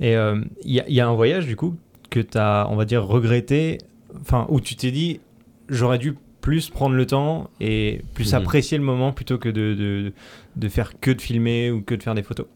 [0.00, 1.74] Et euh, il y, a- il y a un voyage du coup
[2.10, 3.78] que tu as, on va dire, regretté,
[4.20, 5.20] enfin, où tu t'es dit,
[5.68, 8.40] j'aurais dû plus prendre le temps et plus Mhm.
[8.40, 10.12] apprécier le moment plutôt que de, de,
[10.56, 12.46] de faire que de filmer ou que de faire des photos.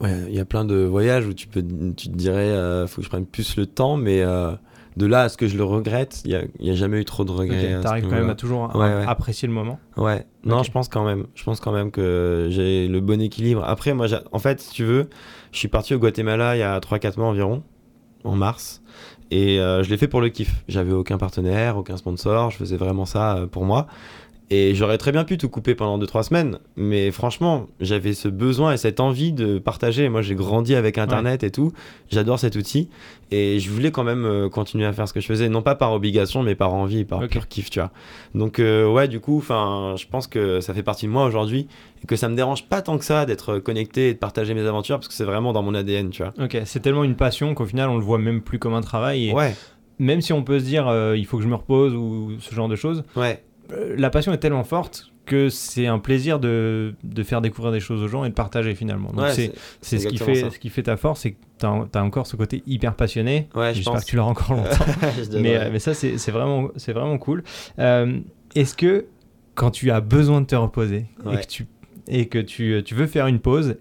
[0.00, 1.62] Ouais, il y a plein de voyages où tu, peux,
[1.96, 4.52] tu te dirais, euh, faut que je prenne plus le temps, mais euh,
[4.96, 7.00] de là à ce que je le regrette, il n'y a, il y a jamais
[7.00, 7.80] eu trop de regrets.
[7.80, 9.04] T'arrives quand même à toujours Ouais, ouais.
[9.06, 9.78] apprécier le moment.
[9.96, 11.26] Ouais, non, je pense quand même.
[11.34, 13.64] Je pense quand même que j'ai le bon équilibre.
[13.66, 15.08] Après, moi, en fait, si tu veux,
[15.52, 17.62] je suis parti au Guatemala il y a 3-4 mois environ,
[18.24, 18.82] en mars.
[19.30, 20.62] Et euh, je l'ai fait pour le kiff.
[20.68, 22.50] J'avais aucun partenaire, aucun sponsor.
[22.50, 23.86] Je faisais vraiment ça euh, pour moi.
[24.54, 26.58] Et j'aurais très bien pu tout couper pendant 2-3 semaines.
[26.76, 30.10] Mais franchement, j'avais ce besoin et cette envie de partager.
[30.10, 31.72] Moi, j'ai grandi avec Internet et tout.
[32.10, 32.90] J'adore cet outil.
[33.30, 35.48] Et je voulais quand même euh, continuer à faire ce que je faisais.
[35.48, 37.30] Non pas par obligation, mais par envie, par Ok.
[37.30, 37.92] pur kiff, tu vois.
[38.34, 41.66] Donc, euh, ouais, du coup, je pense que ça fait partie de moi aujourd'hui.
[42.02, 44.66] Et que ça me dérange pas tant que ça d'être connecté et de partager mes
[44.66, 44.96] aventures.
[44.98, 46.34] Parce que c'est vraiment dans mon ADN, tu vois.
[46.44, 49.28] Ok, c'est tellement une passion qu'au final on le voit même plus comme un travail.
[49.28, 49.54] Et Ouais,
[49.98, 52.54] Même si on peut se dire, euh, il faut que je me repose ou ce
[52.54, 53.42] genre de choses, ouais.
[53.72, 57.80] Euh, la passion est tellement forte que c'est un plaisir de, de, faire découvrir des
[57.80, 59.10] choses aux gens et de partager finalement.
[59.10, 62.02] Donc Ouais, c'est ce qui fait ce qui fait ta force, c'est que tu as,
[62.02, 63.48] encore ce côté hyper passionné.
[63.54, 64.84] Ouais, J'espère que tu l'auras encore longtemps.
[65.40, 67.44] Mais, euh, mais ça, c'est vraiment, c'est vraiment cool.
[67.78, 68.18] Euh,
[68.56, 69.06] Est-ce que
[69.54, 71.66] quand tu as besoin de te reposer et que, tu,
[72.08, 73.76] et que tu, tu veux faire une pause,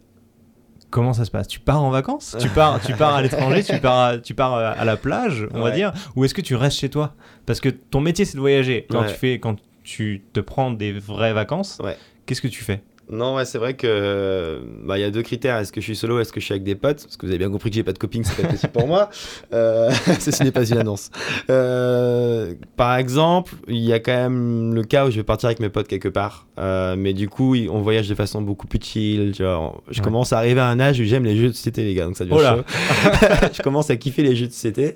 [0.92, 1.48] comment ça se passe?
[1.48, 2.38] Tu pars en vacances?
[2.40, 3.64] Tu pars, tu pars à l'étranger?
[3.64, 5.92] Tu pars, à, tu pars à la plage, on va dire?
[6.16, 7.16] Ou est-ce que tu restes chez toi?
[7.48, 8.86] Parce que ton métier, c'est de voyager.
[8.92, 9.08] Quand, Ouais.
[9.08, 11.98] tu fais, quand tu te prends des vraies vacances, Ouais.
[12.26, 12.82] qu'est-ce que tu fais?
[13.12, 15.58] Non, ouais, c'est vrai que bah, il y a deux critères.
[15.58, 17.04] Est-ce que je suis solo Est-ce que je suis avec des potes?
[17.04, 18.88] Parce que vous avez bien compris que j'ai pas de copine, c'est pas possible pour
[18.88, 19.10] moi.
[19.54, 21.10] Euh, ceci n'est pas une annonce.
[21.50, 25.60] Euh, par exemple, il y a quand même le cas où je vais partir avec
[25.60, 26.48] mes potes quelque part.
[26.58, 29.34] Euh, mais du coup, on voyage de façon beaucoup plus chill.
[29.36, 29.82] Tu vois.
[29.90, 30.04] Je Ouais.
[30.04, 32.06] commence à arriver à un âge où j'aime les jeux de société, les gars.
[32.06, 32.64] Donc ça devient Oh chaud.
[33.54, 34.96] je commence à kiffer les jeux de société.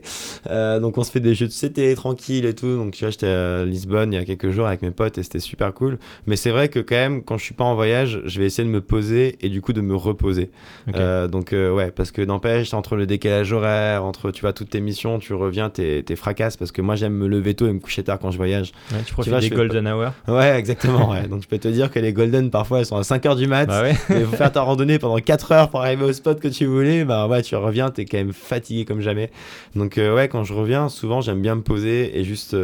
[0.49, 2.77] Donc on se fait des jeux de société tranquille et tout.
[2.77, 5.23] Donc tu vois, j'étais à Lisbonne il y a quelques jours avec mes potes et
[5.23, 5.97] c'était super cool.
[6.27, 8.67] Mais c'est vrai que quand même, quand je suis pas en voyage, je vais essayer
[8.67, 10.49] de me poser et du coup de me reposer.
[10.95, 14.69] Euh, donc euh, ouais, parce que n'empêche, entre le décalage horaire, entre tu vois toutes
[14.69, 17.79] tes missions, tu reviens, t'es fracasse parce que moi j'aime me lever tôt et me
[17.79, 18.71] coucher tard quand je voyage.
[18.91, 21.11] Ouais, tu profites vois, des golden hour Ouais, exactement.
[21.11, 21.27] ouais.
[21.27, 23.65] Donc je peux te dire que les golden parfois elles sont à 5h du mat.
[23.65, 23.95] Bah ouais.
[24.09, 27.05] Et faut faire ta randonnée pendant 4 heures pour arriver au spot que tu voulais,
[27.05, 29.31] bah ouais, tu reviens, t'es quand même fatigué comme jamais.
[29.75, 32.55] Donc euh, ouais, quand je reviens, souvent j'aime bien me poser et juste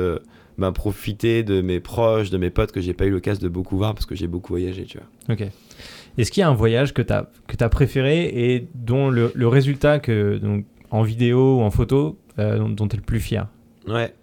[0.58, 3.78] bah, profiter de mes proches, de mes potes que j'ai pas eu l'occasion de beaucoup
[3.78, 5.36] voir parce que j'ai beaucoup voyagé, tu vois.
[5.36, 5.48] Ok.
[6.18, 9.32] Est-ce qu'il y a un voyage que tu as, que as préféré et dont le,
[9.34, 13.20] le résultat que, donc, en vidéo ou en photo euh, dont tu es le plus
[13.20, 13.48] fier?
[13.88, 14.14] Ouais.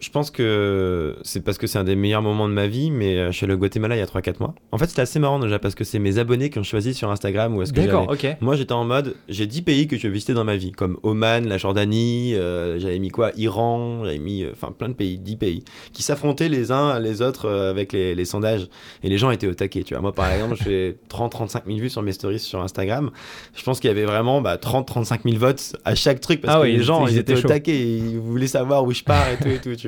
[0.00, 3.16] Je pense que c'est parce que c'est un des meilleurs moments de ma vie, mais
[3.18, 4.54] euh, je suis allé au Guatemala il y a 3-4 mois.
[4.72, 7.10] En fait, c'était assez marrant déjà parce que c'est mes abonnés qui ont choisi sur
[7.10, 7.80] Instagram où est-ce que.
[7.80, 8.26] D'accord, ok.
[8.40, 10.98] Moi, j'étais en mode, j'ai 10 pays que je veux visiter dans ma vie, comme
[11.02, 15.18] Oman, la Jordanie, euh, j'avais mis quoi Iran, j'avais mis, euh, enfin, plein de pays,
[15.18, 18.68] 10 pays, qui s'affrontaient les uns les autres euh, avec les, les sondages.
[19.02, 20.00] Et les gens étaient au taquet, tu vois.
[20.02, 23.10] Moi, par exemple, je fais 30-35 000 vues sur mes stories sur Instagram.
[23.54, 26.58] Je pense qu'il y avait vraiment bah, 30-35 000 votes à chaque truc parce Ah
[26.60, 28.92] que oui, les gens, ils ils, étaient étaient, au taquet, et ils voulaient savoir où
[28.92, 29.87] je pars et tout et tout, tu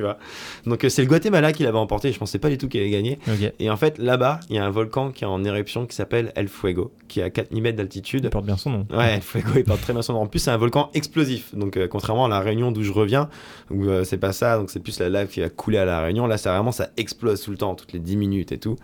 [0.65, 2.11] Donc, euh, c'est le Guatemala qui l'avait emporté.
[2.11, 3.19] Je pensais pas du tout qu'il allait gagner.
[3.59, 6.31] Et en fait, là-bas, il y a un volcan qui est en éruption qui s'appelle
[6.35, 8.29] El Fuego, qui est à 4000 mètres Il d'altitude.
[8.29, 8.87] porte bien son nom.
[8.91, 10.21] Ouais, El Fuego, il porte très bien son nom.
[10.21, 11.53] En plus, c'est un volcan explosif.
[11.55, 13.29] Donc, euh, contrairement à la Réunion d'où je reviens,
[13.69, 16.01] où euh, c'est pas ça, donc c'est plus la lave qui va couler à la
[16.01, 16.27] Réunion.
[16.27, 18.75] Là, c'est vraiment, ça explose tout le temps, toutes les 10 minutes et tout.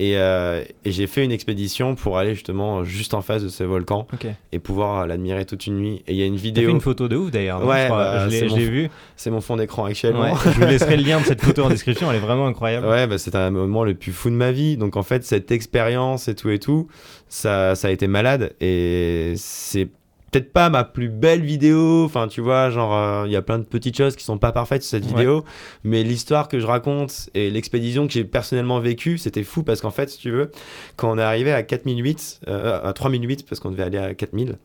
[0.00, 3.64] Et, euh, et j'ai fait une expédition pour aller justement juste en face de ce
[3.64, 4.06] volcan
[4.50, 6.02] et pouvoir l'admirer toute une nuit.
[6.06, 7.62] Et il y a une T'as fait vidéo, une photo de ouf d'ailleurs.
[7.66, 8.90] Ouais, je bah, je l'ai c'est vu.
[9.16, 10.22] c'est mon fond d'écran actuellement.
[10.22, 12.86] Ouais, je vous laisserai le lien de cette photo en description, elle est vraiment incroyable.
[12.86, 14.78] Ouais, bah, c'était un moment le plus fou de ma vie.
[14.78, 16.88] Donc en fait, cette expérience et tout et tout,
[17.28, 18.54] ça, ça a été malade.
[18.62, 19.90] Et c'est
[20.30, 22.04] peut-être pas ma plus belle vidéo.
[22.04, 24.52] Enfin, tu vois, genre, euh, il y a plein de petites choses qui sont pas
[24.52, 25.10] parfaites sur cette Ouais.
[25.18, 25.44] vidéo.
[25.84, 29.90] Mais l'histoire que je raconte et l'expédition que j'ai personnellement vécue, c'était fou parce qu'en
[29.90, 30.50] fait, si tu veux,
[30.96, 34.56] quand on est arrivé à 4008, euh, à 3008, parce qu'on devait aller à 4000,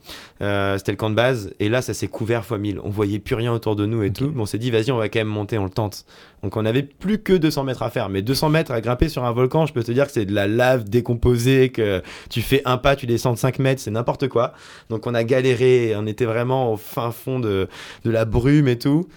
[0.41, 1.54] euh, c'était le camp de base.
[1.60, 2.80] Et là, ça s'est couvert fois 1000.
[2.84, 4.32] On voyait plus rien autour de nous et tout.
[4.36, 6.06] Mais on s'est dit, vas-y, on va quand même monter, on le tente.
[6.43, 8.08] Donc on avait plus que 200 mètres à faire.
[8.10, 10.34] Mais 200 mètres à grimper sur un volcan, je peux te dire que c'est de
[10.36, 14.28] la lave décomposée, que tu fais un pas, tu descends de 5 mètres, c'est n'importe
[14.28, 14.54] quoi.
[14.91, 15.55] Donc on a galéré,
[15.98, 17.68] on était vraiment au fin fond de,
[18.04, 19.08] de la brume et tout.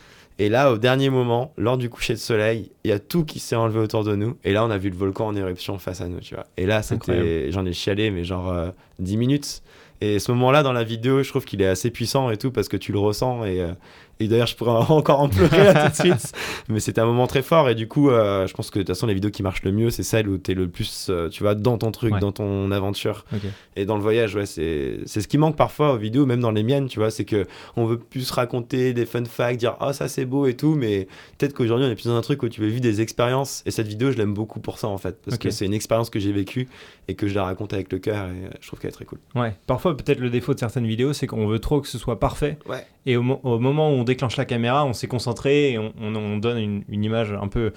[0.40, 3.40] Et là, au dernier moment, lors du coucher de soleil, il y a tout qui
[3.40, 4.36] s'est enlevé autour de nous.
[4.44, 6.46] Et là, on a vu le volcan en éruption face à nous, tu vois.
[6.56, 8.70] Et là, c'était, j'en ai chialé, mais genre euh,
[9.00, 9.62] 10 minutes.
[10.00, 12.68] Et ce moment-là, dans la vidéo, je trouve qu'il est assez puissant et tout, parce
[12.68, 13.44] que tu le ressens.
[13.44, 13.72] Et, euh,
[14.20, 16.32] et d'ailleurs, je pourrais encore en pleurer là tout de suite.
[16.68, 17.68] Mais c'était un moment très fort.
[17.68, 19.72] Et du coup, euh, je pense que de toute façon, les vidéos qui marchent le
[19.72, 22.20] mieux, c'est celles où tu es le plus, euh, tu vois, dans ton truc, Ouais.
[22.20, 23.24] dans ton aventure.
[23.76, 26.62] Et dans le voyage, ouais, c'est ce qui manque parfois aux vidéos, même dans les
[26.62, 30.08] miennes, tu vois, c'est que on veut plus raconter des fun facts, dire ah ça
[30.08, 31.06] c'est beau et tout, mais
[31.38, 33.62] peut-être qu'aujourd'hui on est plus dans un truc où tu veux vivre des expériences.
[33.66, 36.10] Et cette vidéo, je l'aime beaucoup pour ça en fait, parce que c'est une expérience
[36.10, 36.68] que j'ai vécue
[37.08, 39.04] et que je la raconte avec le cœur et euh, je trouve qu'elle est très
[39.04, 39.18] cool.
[39.34, 39.54] Ouais.
[39.66, 42.58] Parfois, peut-être le défaut de certaines vidéos, c'est qu'on veut trop que ce soit parfait.
[42.68, 42.86] Ouais.
[43.06, 45.92] Et au, mo- au moment où on déclenche la caméra, on s'est concentré et on,
[46.00, 47.72] on- on donne une image un peu,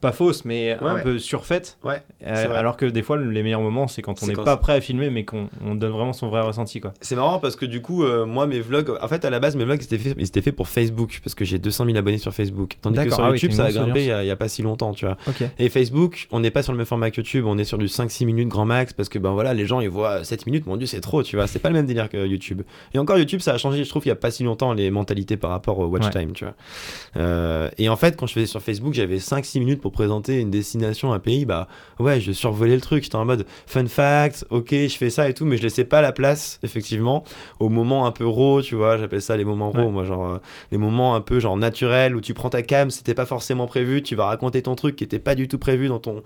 [0.00, 1.02] pas fausse, mais Ouais, un ouais.
[1.02, 1.78] peu surfaite.
[1.84, 2.02] Ouais.
[2.26, 4.80] Euh, alors que des fois, les meilleurs moments, c'est quand on n'est pas prêt à
[4.80, 6.80] filmer, mais qu'on on donne vraiment son vrai ressenti.
[6.80, 6.92] Quoi.
[7.00, 9.56] C'est marrant parce que du coup, euh, moi mes vlogs, en fait à la base
[9.56, 12.18] mes vlogs c'était fait, ils étaient faits pour Facebook parce que j'ai 200 000 abonnés
[12.18, 12.76] sur Facebook.
[12.82, 15.06] Tandis que sur ah YouTube ça a grimpé il y a, pas si longtemps, tu
[15.06, 15.16] vois.
[15.58, 17.86] Et Facebook, on n'est pas sur le même format que YouTube, on est sur du
[17.86, 20.76] 5-6 minutes grand max parce que ben voilà, les gens ils voient 7 minutes, mon
[20.76, 22.62] dieu, c'est trop, tu vois, c'est pas le même délire que YouTube.
[22.94, 24.90] Et encore YouTube, ça a changé, je trouve, il y a pas si longtemps les
[24.90, 26.10] mentalités par rapport au watch Ouais.
[26.10, 26.54] time, tu vois.
[27.16, 30.50] Euh, et en fait, quand je faisais sur Facebook, j'avais 5-6 minutes pour présenter une
[30.50, 31.66] destination, un pays, bah
[31.98, 35.34] ouais, je survolais le truc, j'étais en mode fun fact, ok, je fais ça et
[35.34, 37.24] tout, mais je laissais pas la place, effectivement,
[37.58, 39.90] au moment un peu raw, tu vois, j'appelle ça les moments raw, Ouais.
[39.90, 40.38] moi, genre, euh,
[40.70, 44.02] les moments un peu genre naturels où tu prends ta cam, c'était pas forcément prévu,
[44.02, 46.22] tu vas raconter ton truc qui était pas du tout prévu dans ton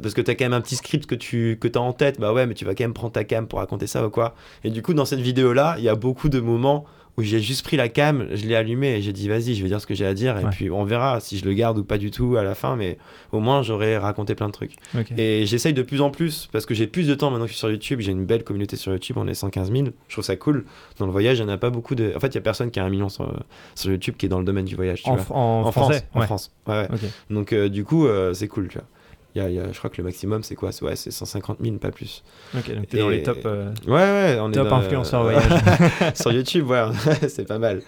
[0.00, 2.20] parce que tu as quand même un petit script que tu que as en tête,
[2.20, 4.34] bah ouais, mais tu vas quand même prendre ta cam pour raconter ça ou quoi.
[4.64, 6.84] Et du coup, dans cette vidéo-là, il y a beaucoup de moments
[7.16, 9.68] où j'ai juste pris la cam, je l'ai allumé et j'ai dit vas-y, je vais
[9.68, 11.84] dire ce que j'ai à dire et puis on verra si je le garde ou
[11.84, 12.98] pas du tout à la fin, mais
[13.30, 14.74] au moins j'aurais raconté plein de trucs.
[15.16, 17.54] Et j'essaye de plus en plus parce que j'ai plus de temps maintenant que je
[17.54, 20.24] suis sur YouTube, j'ai une belle communauté sur YouTube, on est 115 000, je trouve
[20.24, 20.64] ça cool.
[20.98, 22.12] Dans le voyage, il n'y en a pas beaucoup de.
[22.16, 23.32] En fait, il y a personne qui a un million sur,
[23.74, 25.02] sur, YouTube qui est dans le domaine du voyage.
[25.04, 26.88] en, en, France, En France, ouais.
[27.30, 28.86] Donc euh, du coup, euh, c'est cool, tu vois
[29.34, 30.70] je crois que le maximum, c'est quoi?
[30.82, 32.22] Ouais, C'est 150 000, pas plus.
[32.56, 35.52] Ok, donc t'es dans les top, euh, ouais, ouais, on top est influenceurs voyage.
[36.14, 36.84] sur YouTube, ouais,
[37.28, 37.82] c'est pas mal.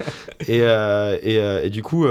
[0.49, 2.05] Et, euh, et, euh, et, du coup,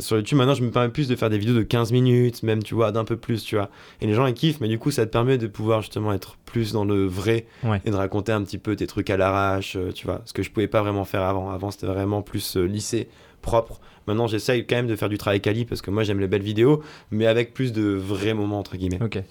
[0.00, 2.62] sur YouTube, maintenant, je me permets plus de faire des vidéos de 15 minutes, même,
[2.62, 3.68] tu vois, d'un peu plus, tu vois.
[4.00, 6.36] Et les gens, ils kiffent, mais du coup, ça te permet de pouvoir justement être
[6.46, 7.46] plus dans le vrai
[7.84, 10.22] et de raconter un petit peu tes trucs à l'arrache, tu vois.
[10.24, 11.50] Ce que je pouvais pas vraiment faire avant.
[11.50, 13.08] Avant, c'était vraiment plus lycée
[13.40, 13.80] propre.
[14.06, 16.42] Maintenant, j'essaye quand même de faire du travail quali parce que moi, j'aime les belles
[16.42, 19.02] vidéos, mais avec plus de vrais moments, entre guillemets.
[19.02, 19.22] Ok.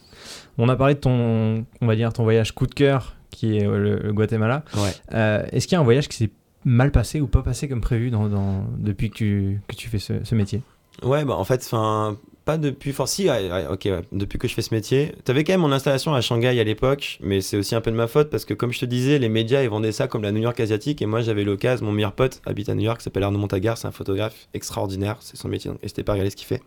[0.57, 3.65] On a parlé de ton, on va dire, ton voyage coup de cœur, qui est
[3.65, 4.63] le, Guatemala.
[4.75, 4.91] Ouais.
[5.13, 6.31] Euh, est-ce qu'il y a un voyage qui s'est
[6.65, 9.99] mal passé ou pas passé comme prévu dans, dans, depuis que tu, que tu fais
[9.99, 10.61] ce, ce métier?
[11.03, 12.17] Ouais, bah en fait, enfin,
[12.57, 13.07] depuis fort.
[13.07, 15.13] Si, ok, depuis que je fais ce métier.
[15.23, 17.95] T'avais quand même mon installation à Shanghai à l'époque, mais c'est aussi un peu de
[17.95, 20.31] ma faute parce que, comme je te disais, les médias ils vendaient ça comme la
[20.31, 21.85] New York asiatique et moi j'avais l'occasion.
[21.85, 25.37] Mon meilleur pote habite à New York, s'appelle Arnaud Montagar, c'est un photographe extraordinaire, c'est
[25.37, 26.61] son métier, et c'était pas regarder ce qu'il fait.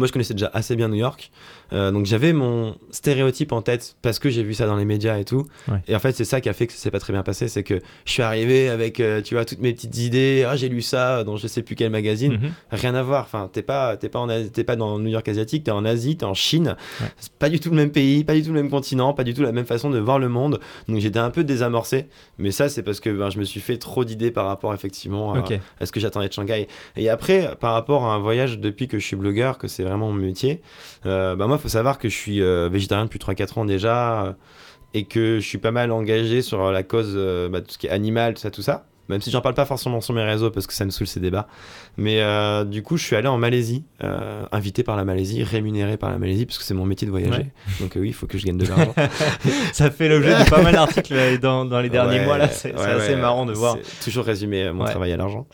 [0.00, 1.30] Moi, je connaissais déjà assez bien New York.
[1.74, 5.18] Euh, donc, j'avais mon stéréotype en tête parce que j'ai vu ça dans les médias
[5.18, 5.46] et tout.
[5.86, 7.48] Et en fait, c'est ça qui a fait que ça s'est pas très bien passé.
[7.48, 10.46] C'est que je suis arrivé avec, euh, tu vois, toutes mes petites idées.
[10.48, 12.32] Ah, j'ai lu ça dans je sais plus quel magazine.
[12.32, 12.52] Mhm.
[12.70, 13.24] Rien à voir.
[13.24, 14.28] Enfin, t'es pas, pas, en,
[14.66, 16.76] pas dans New York asiatique, t'es en Asie, t'es en Chine.
[17.18, 19.34] C'est pas du tout le même pays, pas du tout le même continent, pas du
[19.34, 20.60] tout la même façon de voir le monde.
[20.88, 22.06] Donc, j'étais un peu désamorcé.
[22.38, 25.34] Mais ça, c'est parce que ben, je me suis fait trop d'idées par rapport, effectivement,
[25.34, 25.44] à,
[25.78, 26.68] à ce que j'attendais de Shanghai.
[26.96, 30.08] Et après, par rapport à un voyage depuis que je suis blogueur, que c'est vraiment
[30.08, 30.60] mon métier.
[31.06, 34.24] Euh, bah moi, il faut savoir que je suis euh, végétarien depuis 3-4 ans déjà
[34.24, 34.32] euh,
[34.94, 37.14] et que je suis pas mal engagé sur la cause,
[37.50, 39.66] bah, tout ce qui est animal, tout ça, tout ça même si j'en parle pas
[39.66, 41.48] forcément sur mes réseaux parce que ça me saoule ces débats.
[41.96, 45.96] Mais euh, du coup, je suis allé en Malaisie, euh, invité par la Malaisie, rémunéré
[45.96, 47.46] par la Malaisie, parce que c'est mon métier de voyager.
[47.80, 48.94] Donc euh, oui, il faut que je gagne de l'argent.
[49.72, 52.48] ça fait l'objet de pas mal d'articles dans, dans, les derniers mois, là.
[52.48, 53.76] C'est assez marrant de voir.
[54.02, 55.46] Toujours résumer mon travail à l'argent.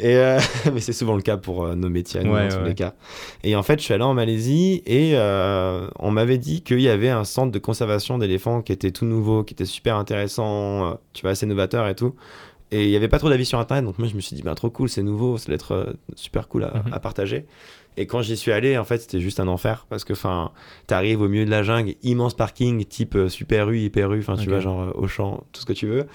[0.00, 0.14] Et
[0.72, 2.94] mais c'est souvent le cas pour nos métiers, à nous, dans tous les cas.
[3.44, 5.14] Et en fait, je suis allé en Malaisie et
[5.98, 9.44] on m'avait dit qu'il y avait un centre de conservation d'éléphants qui était tout nouveau,
[9.44, 12.14] qui était super intéressant, tu vois, assez novateur et tout.
[12.72, 14.42] Et il n'y avait pas trop d'avis sur Internet, donc moi je me suis dit,
[14.42, 16.92] bah, trop cool, c'est nouveau, ça va être euh, super cool à, mhm.
[16.92, 17.44] à, partager.
[17.98, 20.52] Et quand j'y suis allé, en fait, c'était juste un enfer, parce que, enfin,
[20.86, 24.36] t'arrives au milieu de la jungle, immense parking, type euh, super rue, hyper rue, enfin,
[24.36, 26.06] tu vois, genre euh, au champ, tout ce que tu veux.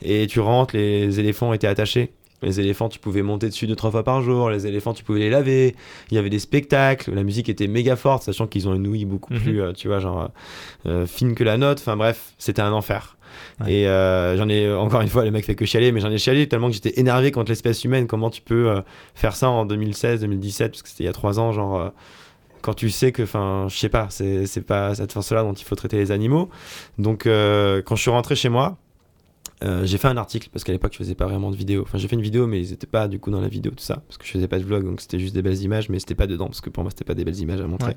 [0.00, 2.12] Et tu rentres, les éléphants étaient attachés.
[2.42, 4.50] Les éléphants, tu pouvais monter dessus deux, trois fois par jour.
[4.50, 5.74] Les éléphants, tu pouvais les laver.
[6.10, 7.14] Il y avait des spectacles.
[7.14, 9.40] La musique était méga forte, sachant qu'ils ont une ouïe beaucoup mhm.
[9.40, 10.30] plus, tu vois, genre,
[11.06, 11.78] fine que la note.
[11.78, 13.16] Enfin, bref, c'était un enfer.
[13.66, 16.18] Et euh, j'en ai, encore une fois, le mec fait que chialer, mais j'en ai
[16.18, 18.06] chialé tellement que j'étais énervé contre l'espèce humaine.
[18.06, 18.80] Comment tu peux euh,
[19.14, 21.88] faire ça en 2016, 2017, parce que c'était il y a trois ans, genre euh,
[22.62, 25.76] quand tu sais que, enfin, je sais pas, c'est pas cette force-là dont il faut
[25.76, 26.50] traiter les animaux.
[26.98, 28.76] Donc, quand je suis rentré chez moi,
[29.64, 31.82] euh, j'ai fait un article parce qu'à l'époque je faisais pas vraiment de vidéo.
[31.82, 33.82] Enfin j'ai fait une vidéo mais ils étaient pas du coup dans la vidéo tout
[33.82, 35.98] ça parce que je faisais pas de vlog donc c'était juste des belles images mais
[35.98, 37.96] c'était pas dedans parce que pour moi c'était pas des belles images à montrer.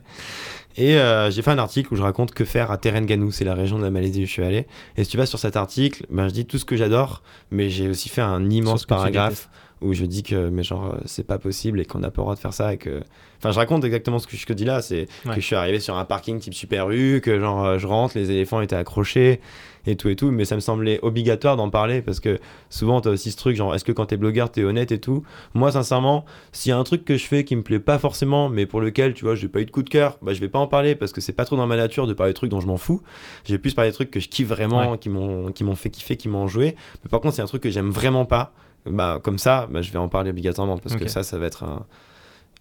[0.78, 3.56] Et euh, j'ai fait un article où je raconte que faire à Terengganu, c'est la
[3.56, 4.68] région de la Malaisie où je suis allé.
[4.96, 7.70] Et si tu vas sur cet article, ben je dis tout ce que j'adore mais
[7.70, 9.50] j'ai aussi fait un immense paragraphe
[9.82, 12.24] où je dis que mais genre euh, c'est pas possible et qu'on n'a pas le
[12.24, 13.02] droit de faire ça et que
[13.38, 15.80] enfin je raconte exactement ce que je te dis là c'est que je suis arrivé
[15.80, 19.40] sur un parking type super rue que genre je rentre les éléphants étaient accrochés
[19.86, 22.40] et tout et tout, mais ça me semblait obligatoire d'en parler parce que
[22.70, 25.24] souvent t'as aussi ce truc genre est-ce que quand t'es blogueur t'es honnête et tout?
[25.54, 28.50] Moi sincèrement, s'il y a un truc que je fais qui me plaît pas forcément,
[28.50, 30.50] mais pour lequel tu vois j'ai pas eu de coup de cœur, bah je vais
[30.50, 32.52] pas en parler parce que c'est pas trop dans ma nature de parler de trucs
[32.52, 33.02] dont je m'en fous.
[33.46, 36.18] J'ai plus parler des trucs que je kiffe vraiment, qui m'ont qui m'ont fait kiffer,
[36.18, 36.76] qui m'ont joué.
[37.04, 38.54] Mais par contre c'est un truc que j'aime vraiment pas,
[38.86, 41.64] bah comme ça, bah, je vais en parler obligatoirement parce que ça ça va être
[41.64, 41.86] un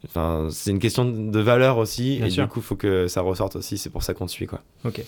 [0.05, 3.57] Enfin, c'est une question de valeur aussi, et du coup, il faut que ça ressorte
[3.57, 3.79] aussi.
[3.79, 4.63] C'est pour ça qu'on te suit, quoi.
[4.85, 5.03] Ok.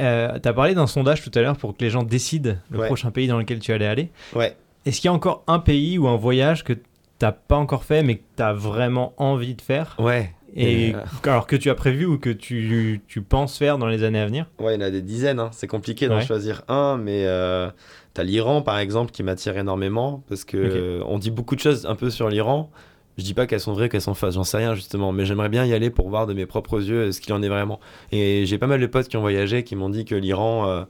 [0.00, 2.84] Euh, tu as parlé d'un sondage tout à l'heure pour que les gens décident le
[2.86, 4.10] prochain pays dans lequel tu allais aller.
[4.34, 4.56] Ouais.
[4.84, 6.74] Est-ce qu'il y a encore un pays ou un voyage que
[7.18, 10.32] t'as pas encore fait mais que tu as vraiment envie de faire Ouais.
[10.58, 14.04] Et euh, alors que tu as prévu ou que tu, tu, penses faire dans les
[14.04, 14.46] années à venir?
[14.58, 15.38] Ouais, il y en a des dizaines.
[15.38, 15.50] Hein.
[15.52, 17.68] C'est compliqué d'en choisir un, mais euh,
[18.14, 21.84] tu as l'Iran par exemple qui m'attire énormément parce que on dit beaucoup de choses
[21.84, 22.70] un peu sur l'Iran.
[23.18, 25.48] Je dis pas qu'elles sont vraies, qu'elles sont fausses, j'en sais rien justement, mais j'aimerais
[25.48, 27.80] bien y aller pour voir de mes propres yeux ce qu'il en est vraiment.
[28.12, 30.84] Et j'ai pas mal de potes qui ont voyagé qui m'ont dit que l'Iran, euh,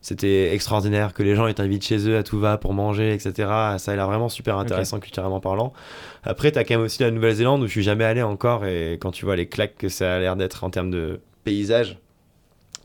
[0.00, 3.32] c'était extraordinaire que les gens t'invitent chez eux à tout va pour manger, etc.
[3.78, 5.74] Ça a l'air vraiment super intéressant culturellement parlant.
[6.22, 8.94] Après, tu as quand même aussi la Nouvelle-Zélande où je suis jamais allé encore et
[8.94, 11.98] quand tu vois les claques que ça a l'air d'être en termes de paysage,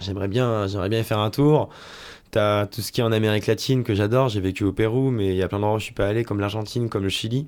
[0.02, 1.70] j'aimerais bien, j'aimerais bien y faire un tour.
[2.32, 4.28] T'as tout ce qui est en Amérique latine que j'adore.
[4.28, 6.24] J'ai vécu au Pérou, mais il y a plein d'endroits où je suis pas allé,
[6.24, 7.48] comme l'Argentine, comme le Chili.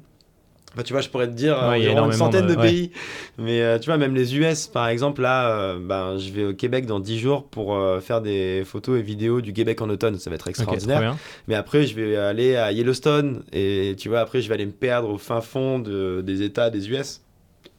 [0.76, 2.60] Bah, tu vois, je pourrais te dire Ouais, il y a une centaine de, de-
[2.60, 2.68] ouais.
[2.68, 2.92] pays.
[3.38, 6.54] Mais euh, tu vois, même les US, par exemple, là, euh, ben, je vais au
[6.54, 10.18] Québec dans 10 jours pour euh, faire des photos et vidéos du Québec en automne.
[10.20, 11.00] Ça va être extraordinaire.
[11.48, 14.72] Mais après, je vais aller à Yellowstone et tu vois, après, je vais aller me
[14.72, 17.22] perdre au fin fond de- des États des US.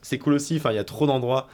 [0.03, 0.57] C'est cool aussi.
[0.57, 1.49] Enfin, il y a trop d'endroits.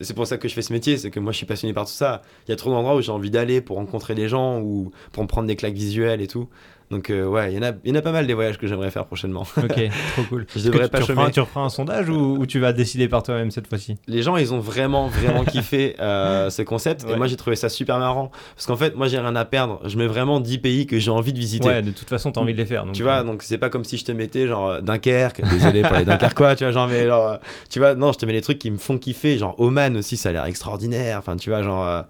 [0.00, 1.84] C'est pour ça que je fais ce métier, c'est que moi je suis passionné par
[1.86, 2.22] tout ça.
[2.48, 5.22] Il y a trop d'endroits où j'ai envie d'aller pour rencontrer des gens ou pour
[5.22, 6.48] me prendre des claques visuelles et tout.
[6.92, 8.58] Donc euh, ouais, il y, en a, il y en a pas mal des voyages
[8.58, 9.46] que j'aimerais faire prochainement.
[9.56, 9.80] Ok,
[10.12, 10.46] trop cool.
[10.54, 13.08] Je devrais tu, pas tu referas, tu referas un sondage ou, ou tu vas décider
[13.08, 13.96] par toi-même cette fois-ci?
[14.06, 17.04] Les gens, ils ont vraiment, vraiment kiffé euh, ce concept.
[17.04, 17.14] Ouais.
[17.14, 18.30] Et moi, j'ai trouvé ça super marrant.
[18.54, 19.80] Parce qu'en fait, moi, j'ai rien à perdre.
[19.86, 21.66] Je mets vraiment 10 pays que j'ai envie de visiter.
[21.66, 22.84] Ouais, de toute façon, t'as envie de les faire.
[22.84, 25.80] Donc, Tu vois, euh, donc c'est pas comme si je te mettais genre Dunkerque, désolé
[25.80, 27.38] pour les Dunkerquois, tu vois, genre, mais genre,
[27.70, 30.18] tu vois, non, je te mets les trucs qui me font kiffer, genre Oman aussi,
[30.18, 32.02] ça a l'air extraordinaire, enfin, tu vois, genre, euh,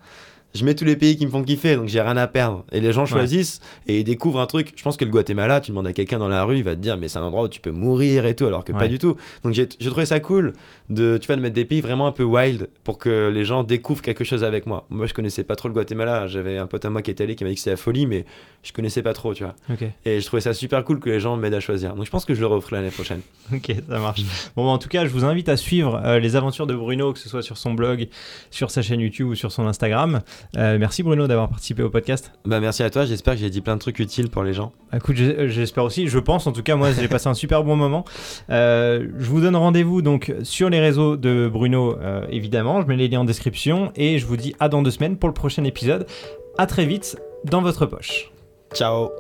[0.55, 2.65] je mets tous les pays qui me font kiffer, donc j'ai rien à perdre.
[2.73, 4.73] Et les gens choisissent et ils découvrent un truc.
[4.77, 6.81] Je pense que le Guatemala, tu demandes à quelqu'un dans la rue, il va te
[6.81, 8.79] dire, mais c'est un endroit où tu peux mourir et tout, alors que Ouais.
[8.79, 9.17] pas du tout.
[9.45, 10.53] Donc j'ai trouvé ça cool
[10.91, 13.63] de, tu vois, de mettre des pays vraiment un peu wild pour que les gens
[13.65, 14.87] découvrent quelque chose avec moi.
[14.91, 17.35] Moi, je connaissais pas trop le Guatemala, j'avais un pote à moi qui était allé
[17.35, 18.25] qui m'a dit que c'était la folie, mais
[18.63, 19.55] je connaissais pas trop, tu vois.
[20.05, 21.95] Et je trouvais ça super cool que les gens m'aident à choisir.
[21.95, 23.21] Donc je pense que je le referai l'année prochaine.
[23.55, 24.23] ok, ça marche.
[24.55, 27.19] Bon, en tout cas, je vous invite à suivre euh, les aventures de Bruno, que
[27.19, 28.09] ce soit sur son blog,
[28.51, 30.21] sur sa chaîne YouTube ou sur son Instagram.
[30.57, 32.33] Euh, merci Bruno d'avoir participé au podcast.
[32.45, 34.73] Bah merci à toi, j'espère que j'ai dit plein de trucs utiles pour les gens.
[34.95, 37.65] Écoute, j'ai- euh, j'espère aussi, je pense en tout cas, moi j'ai passé un super
[37.65, 38.05] bon moment.
[38.51, 42.97] Euh, je vous donne rendez-vous donc sur les réseaux de Bruno, euh, évidemment, je mets
[42.97, 45.65] les liens en description et je vous dis à dans deux semaines pour le prochain
[45.65, 46.07] épisode.
[46.59, 48.31] À très vite dans votre poche.
[48.75, 49.11] Ciao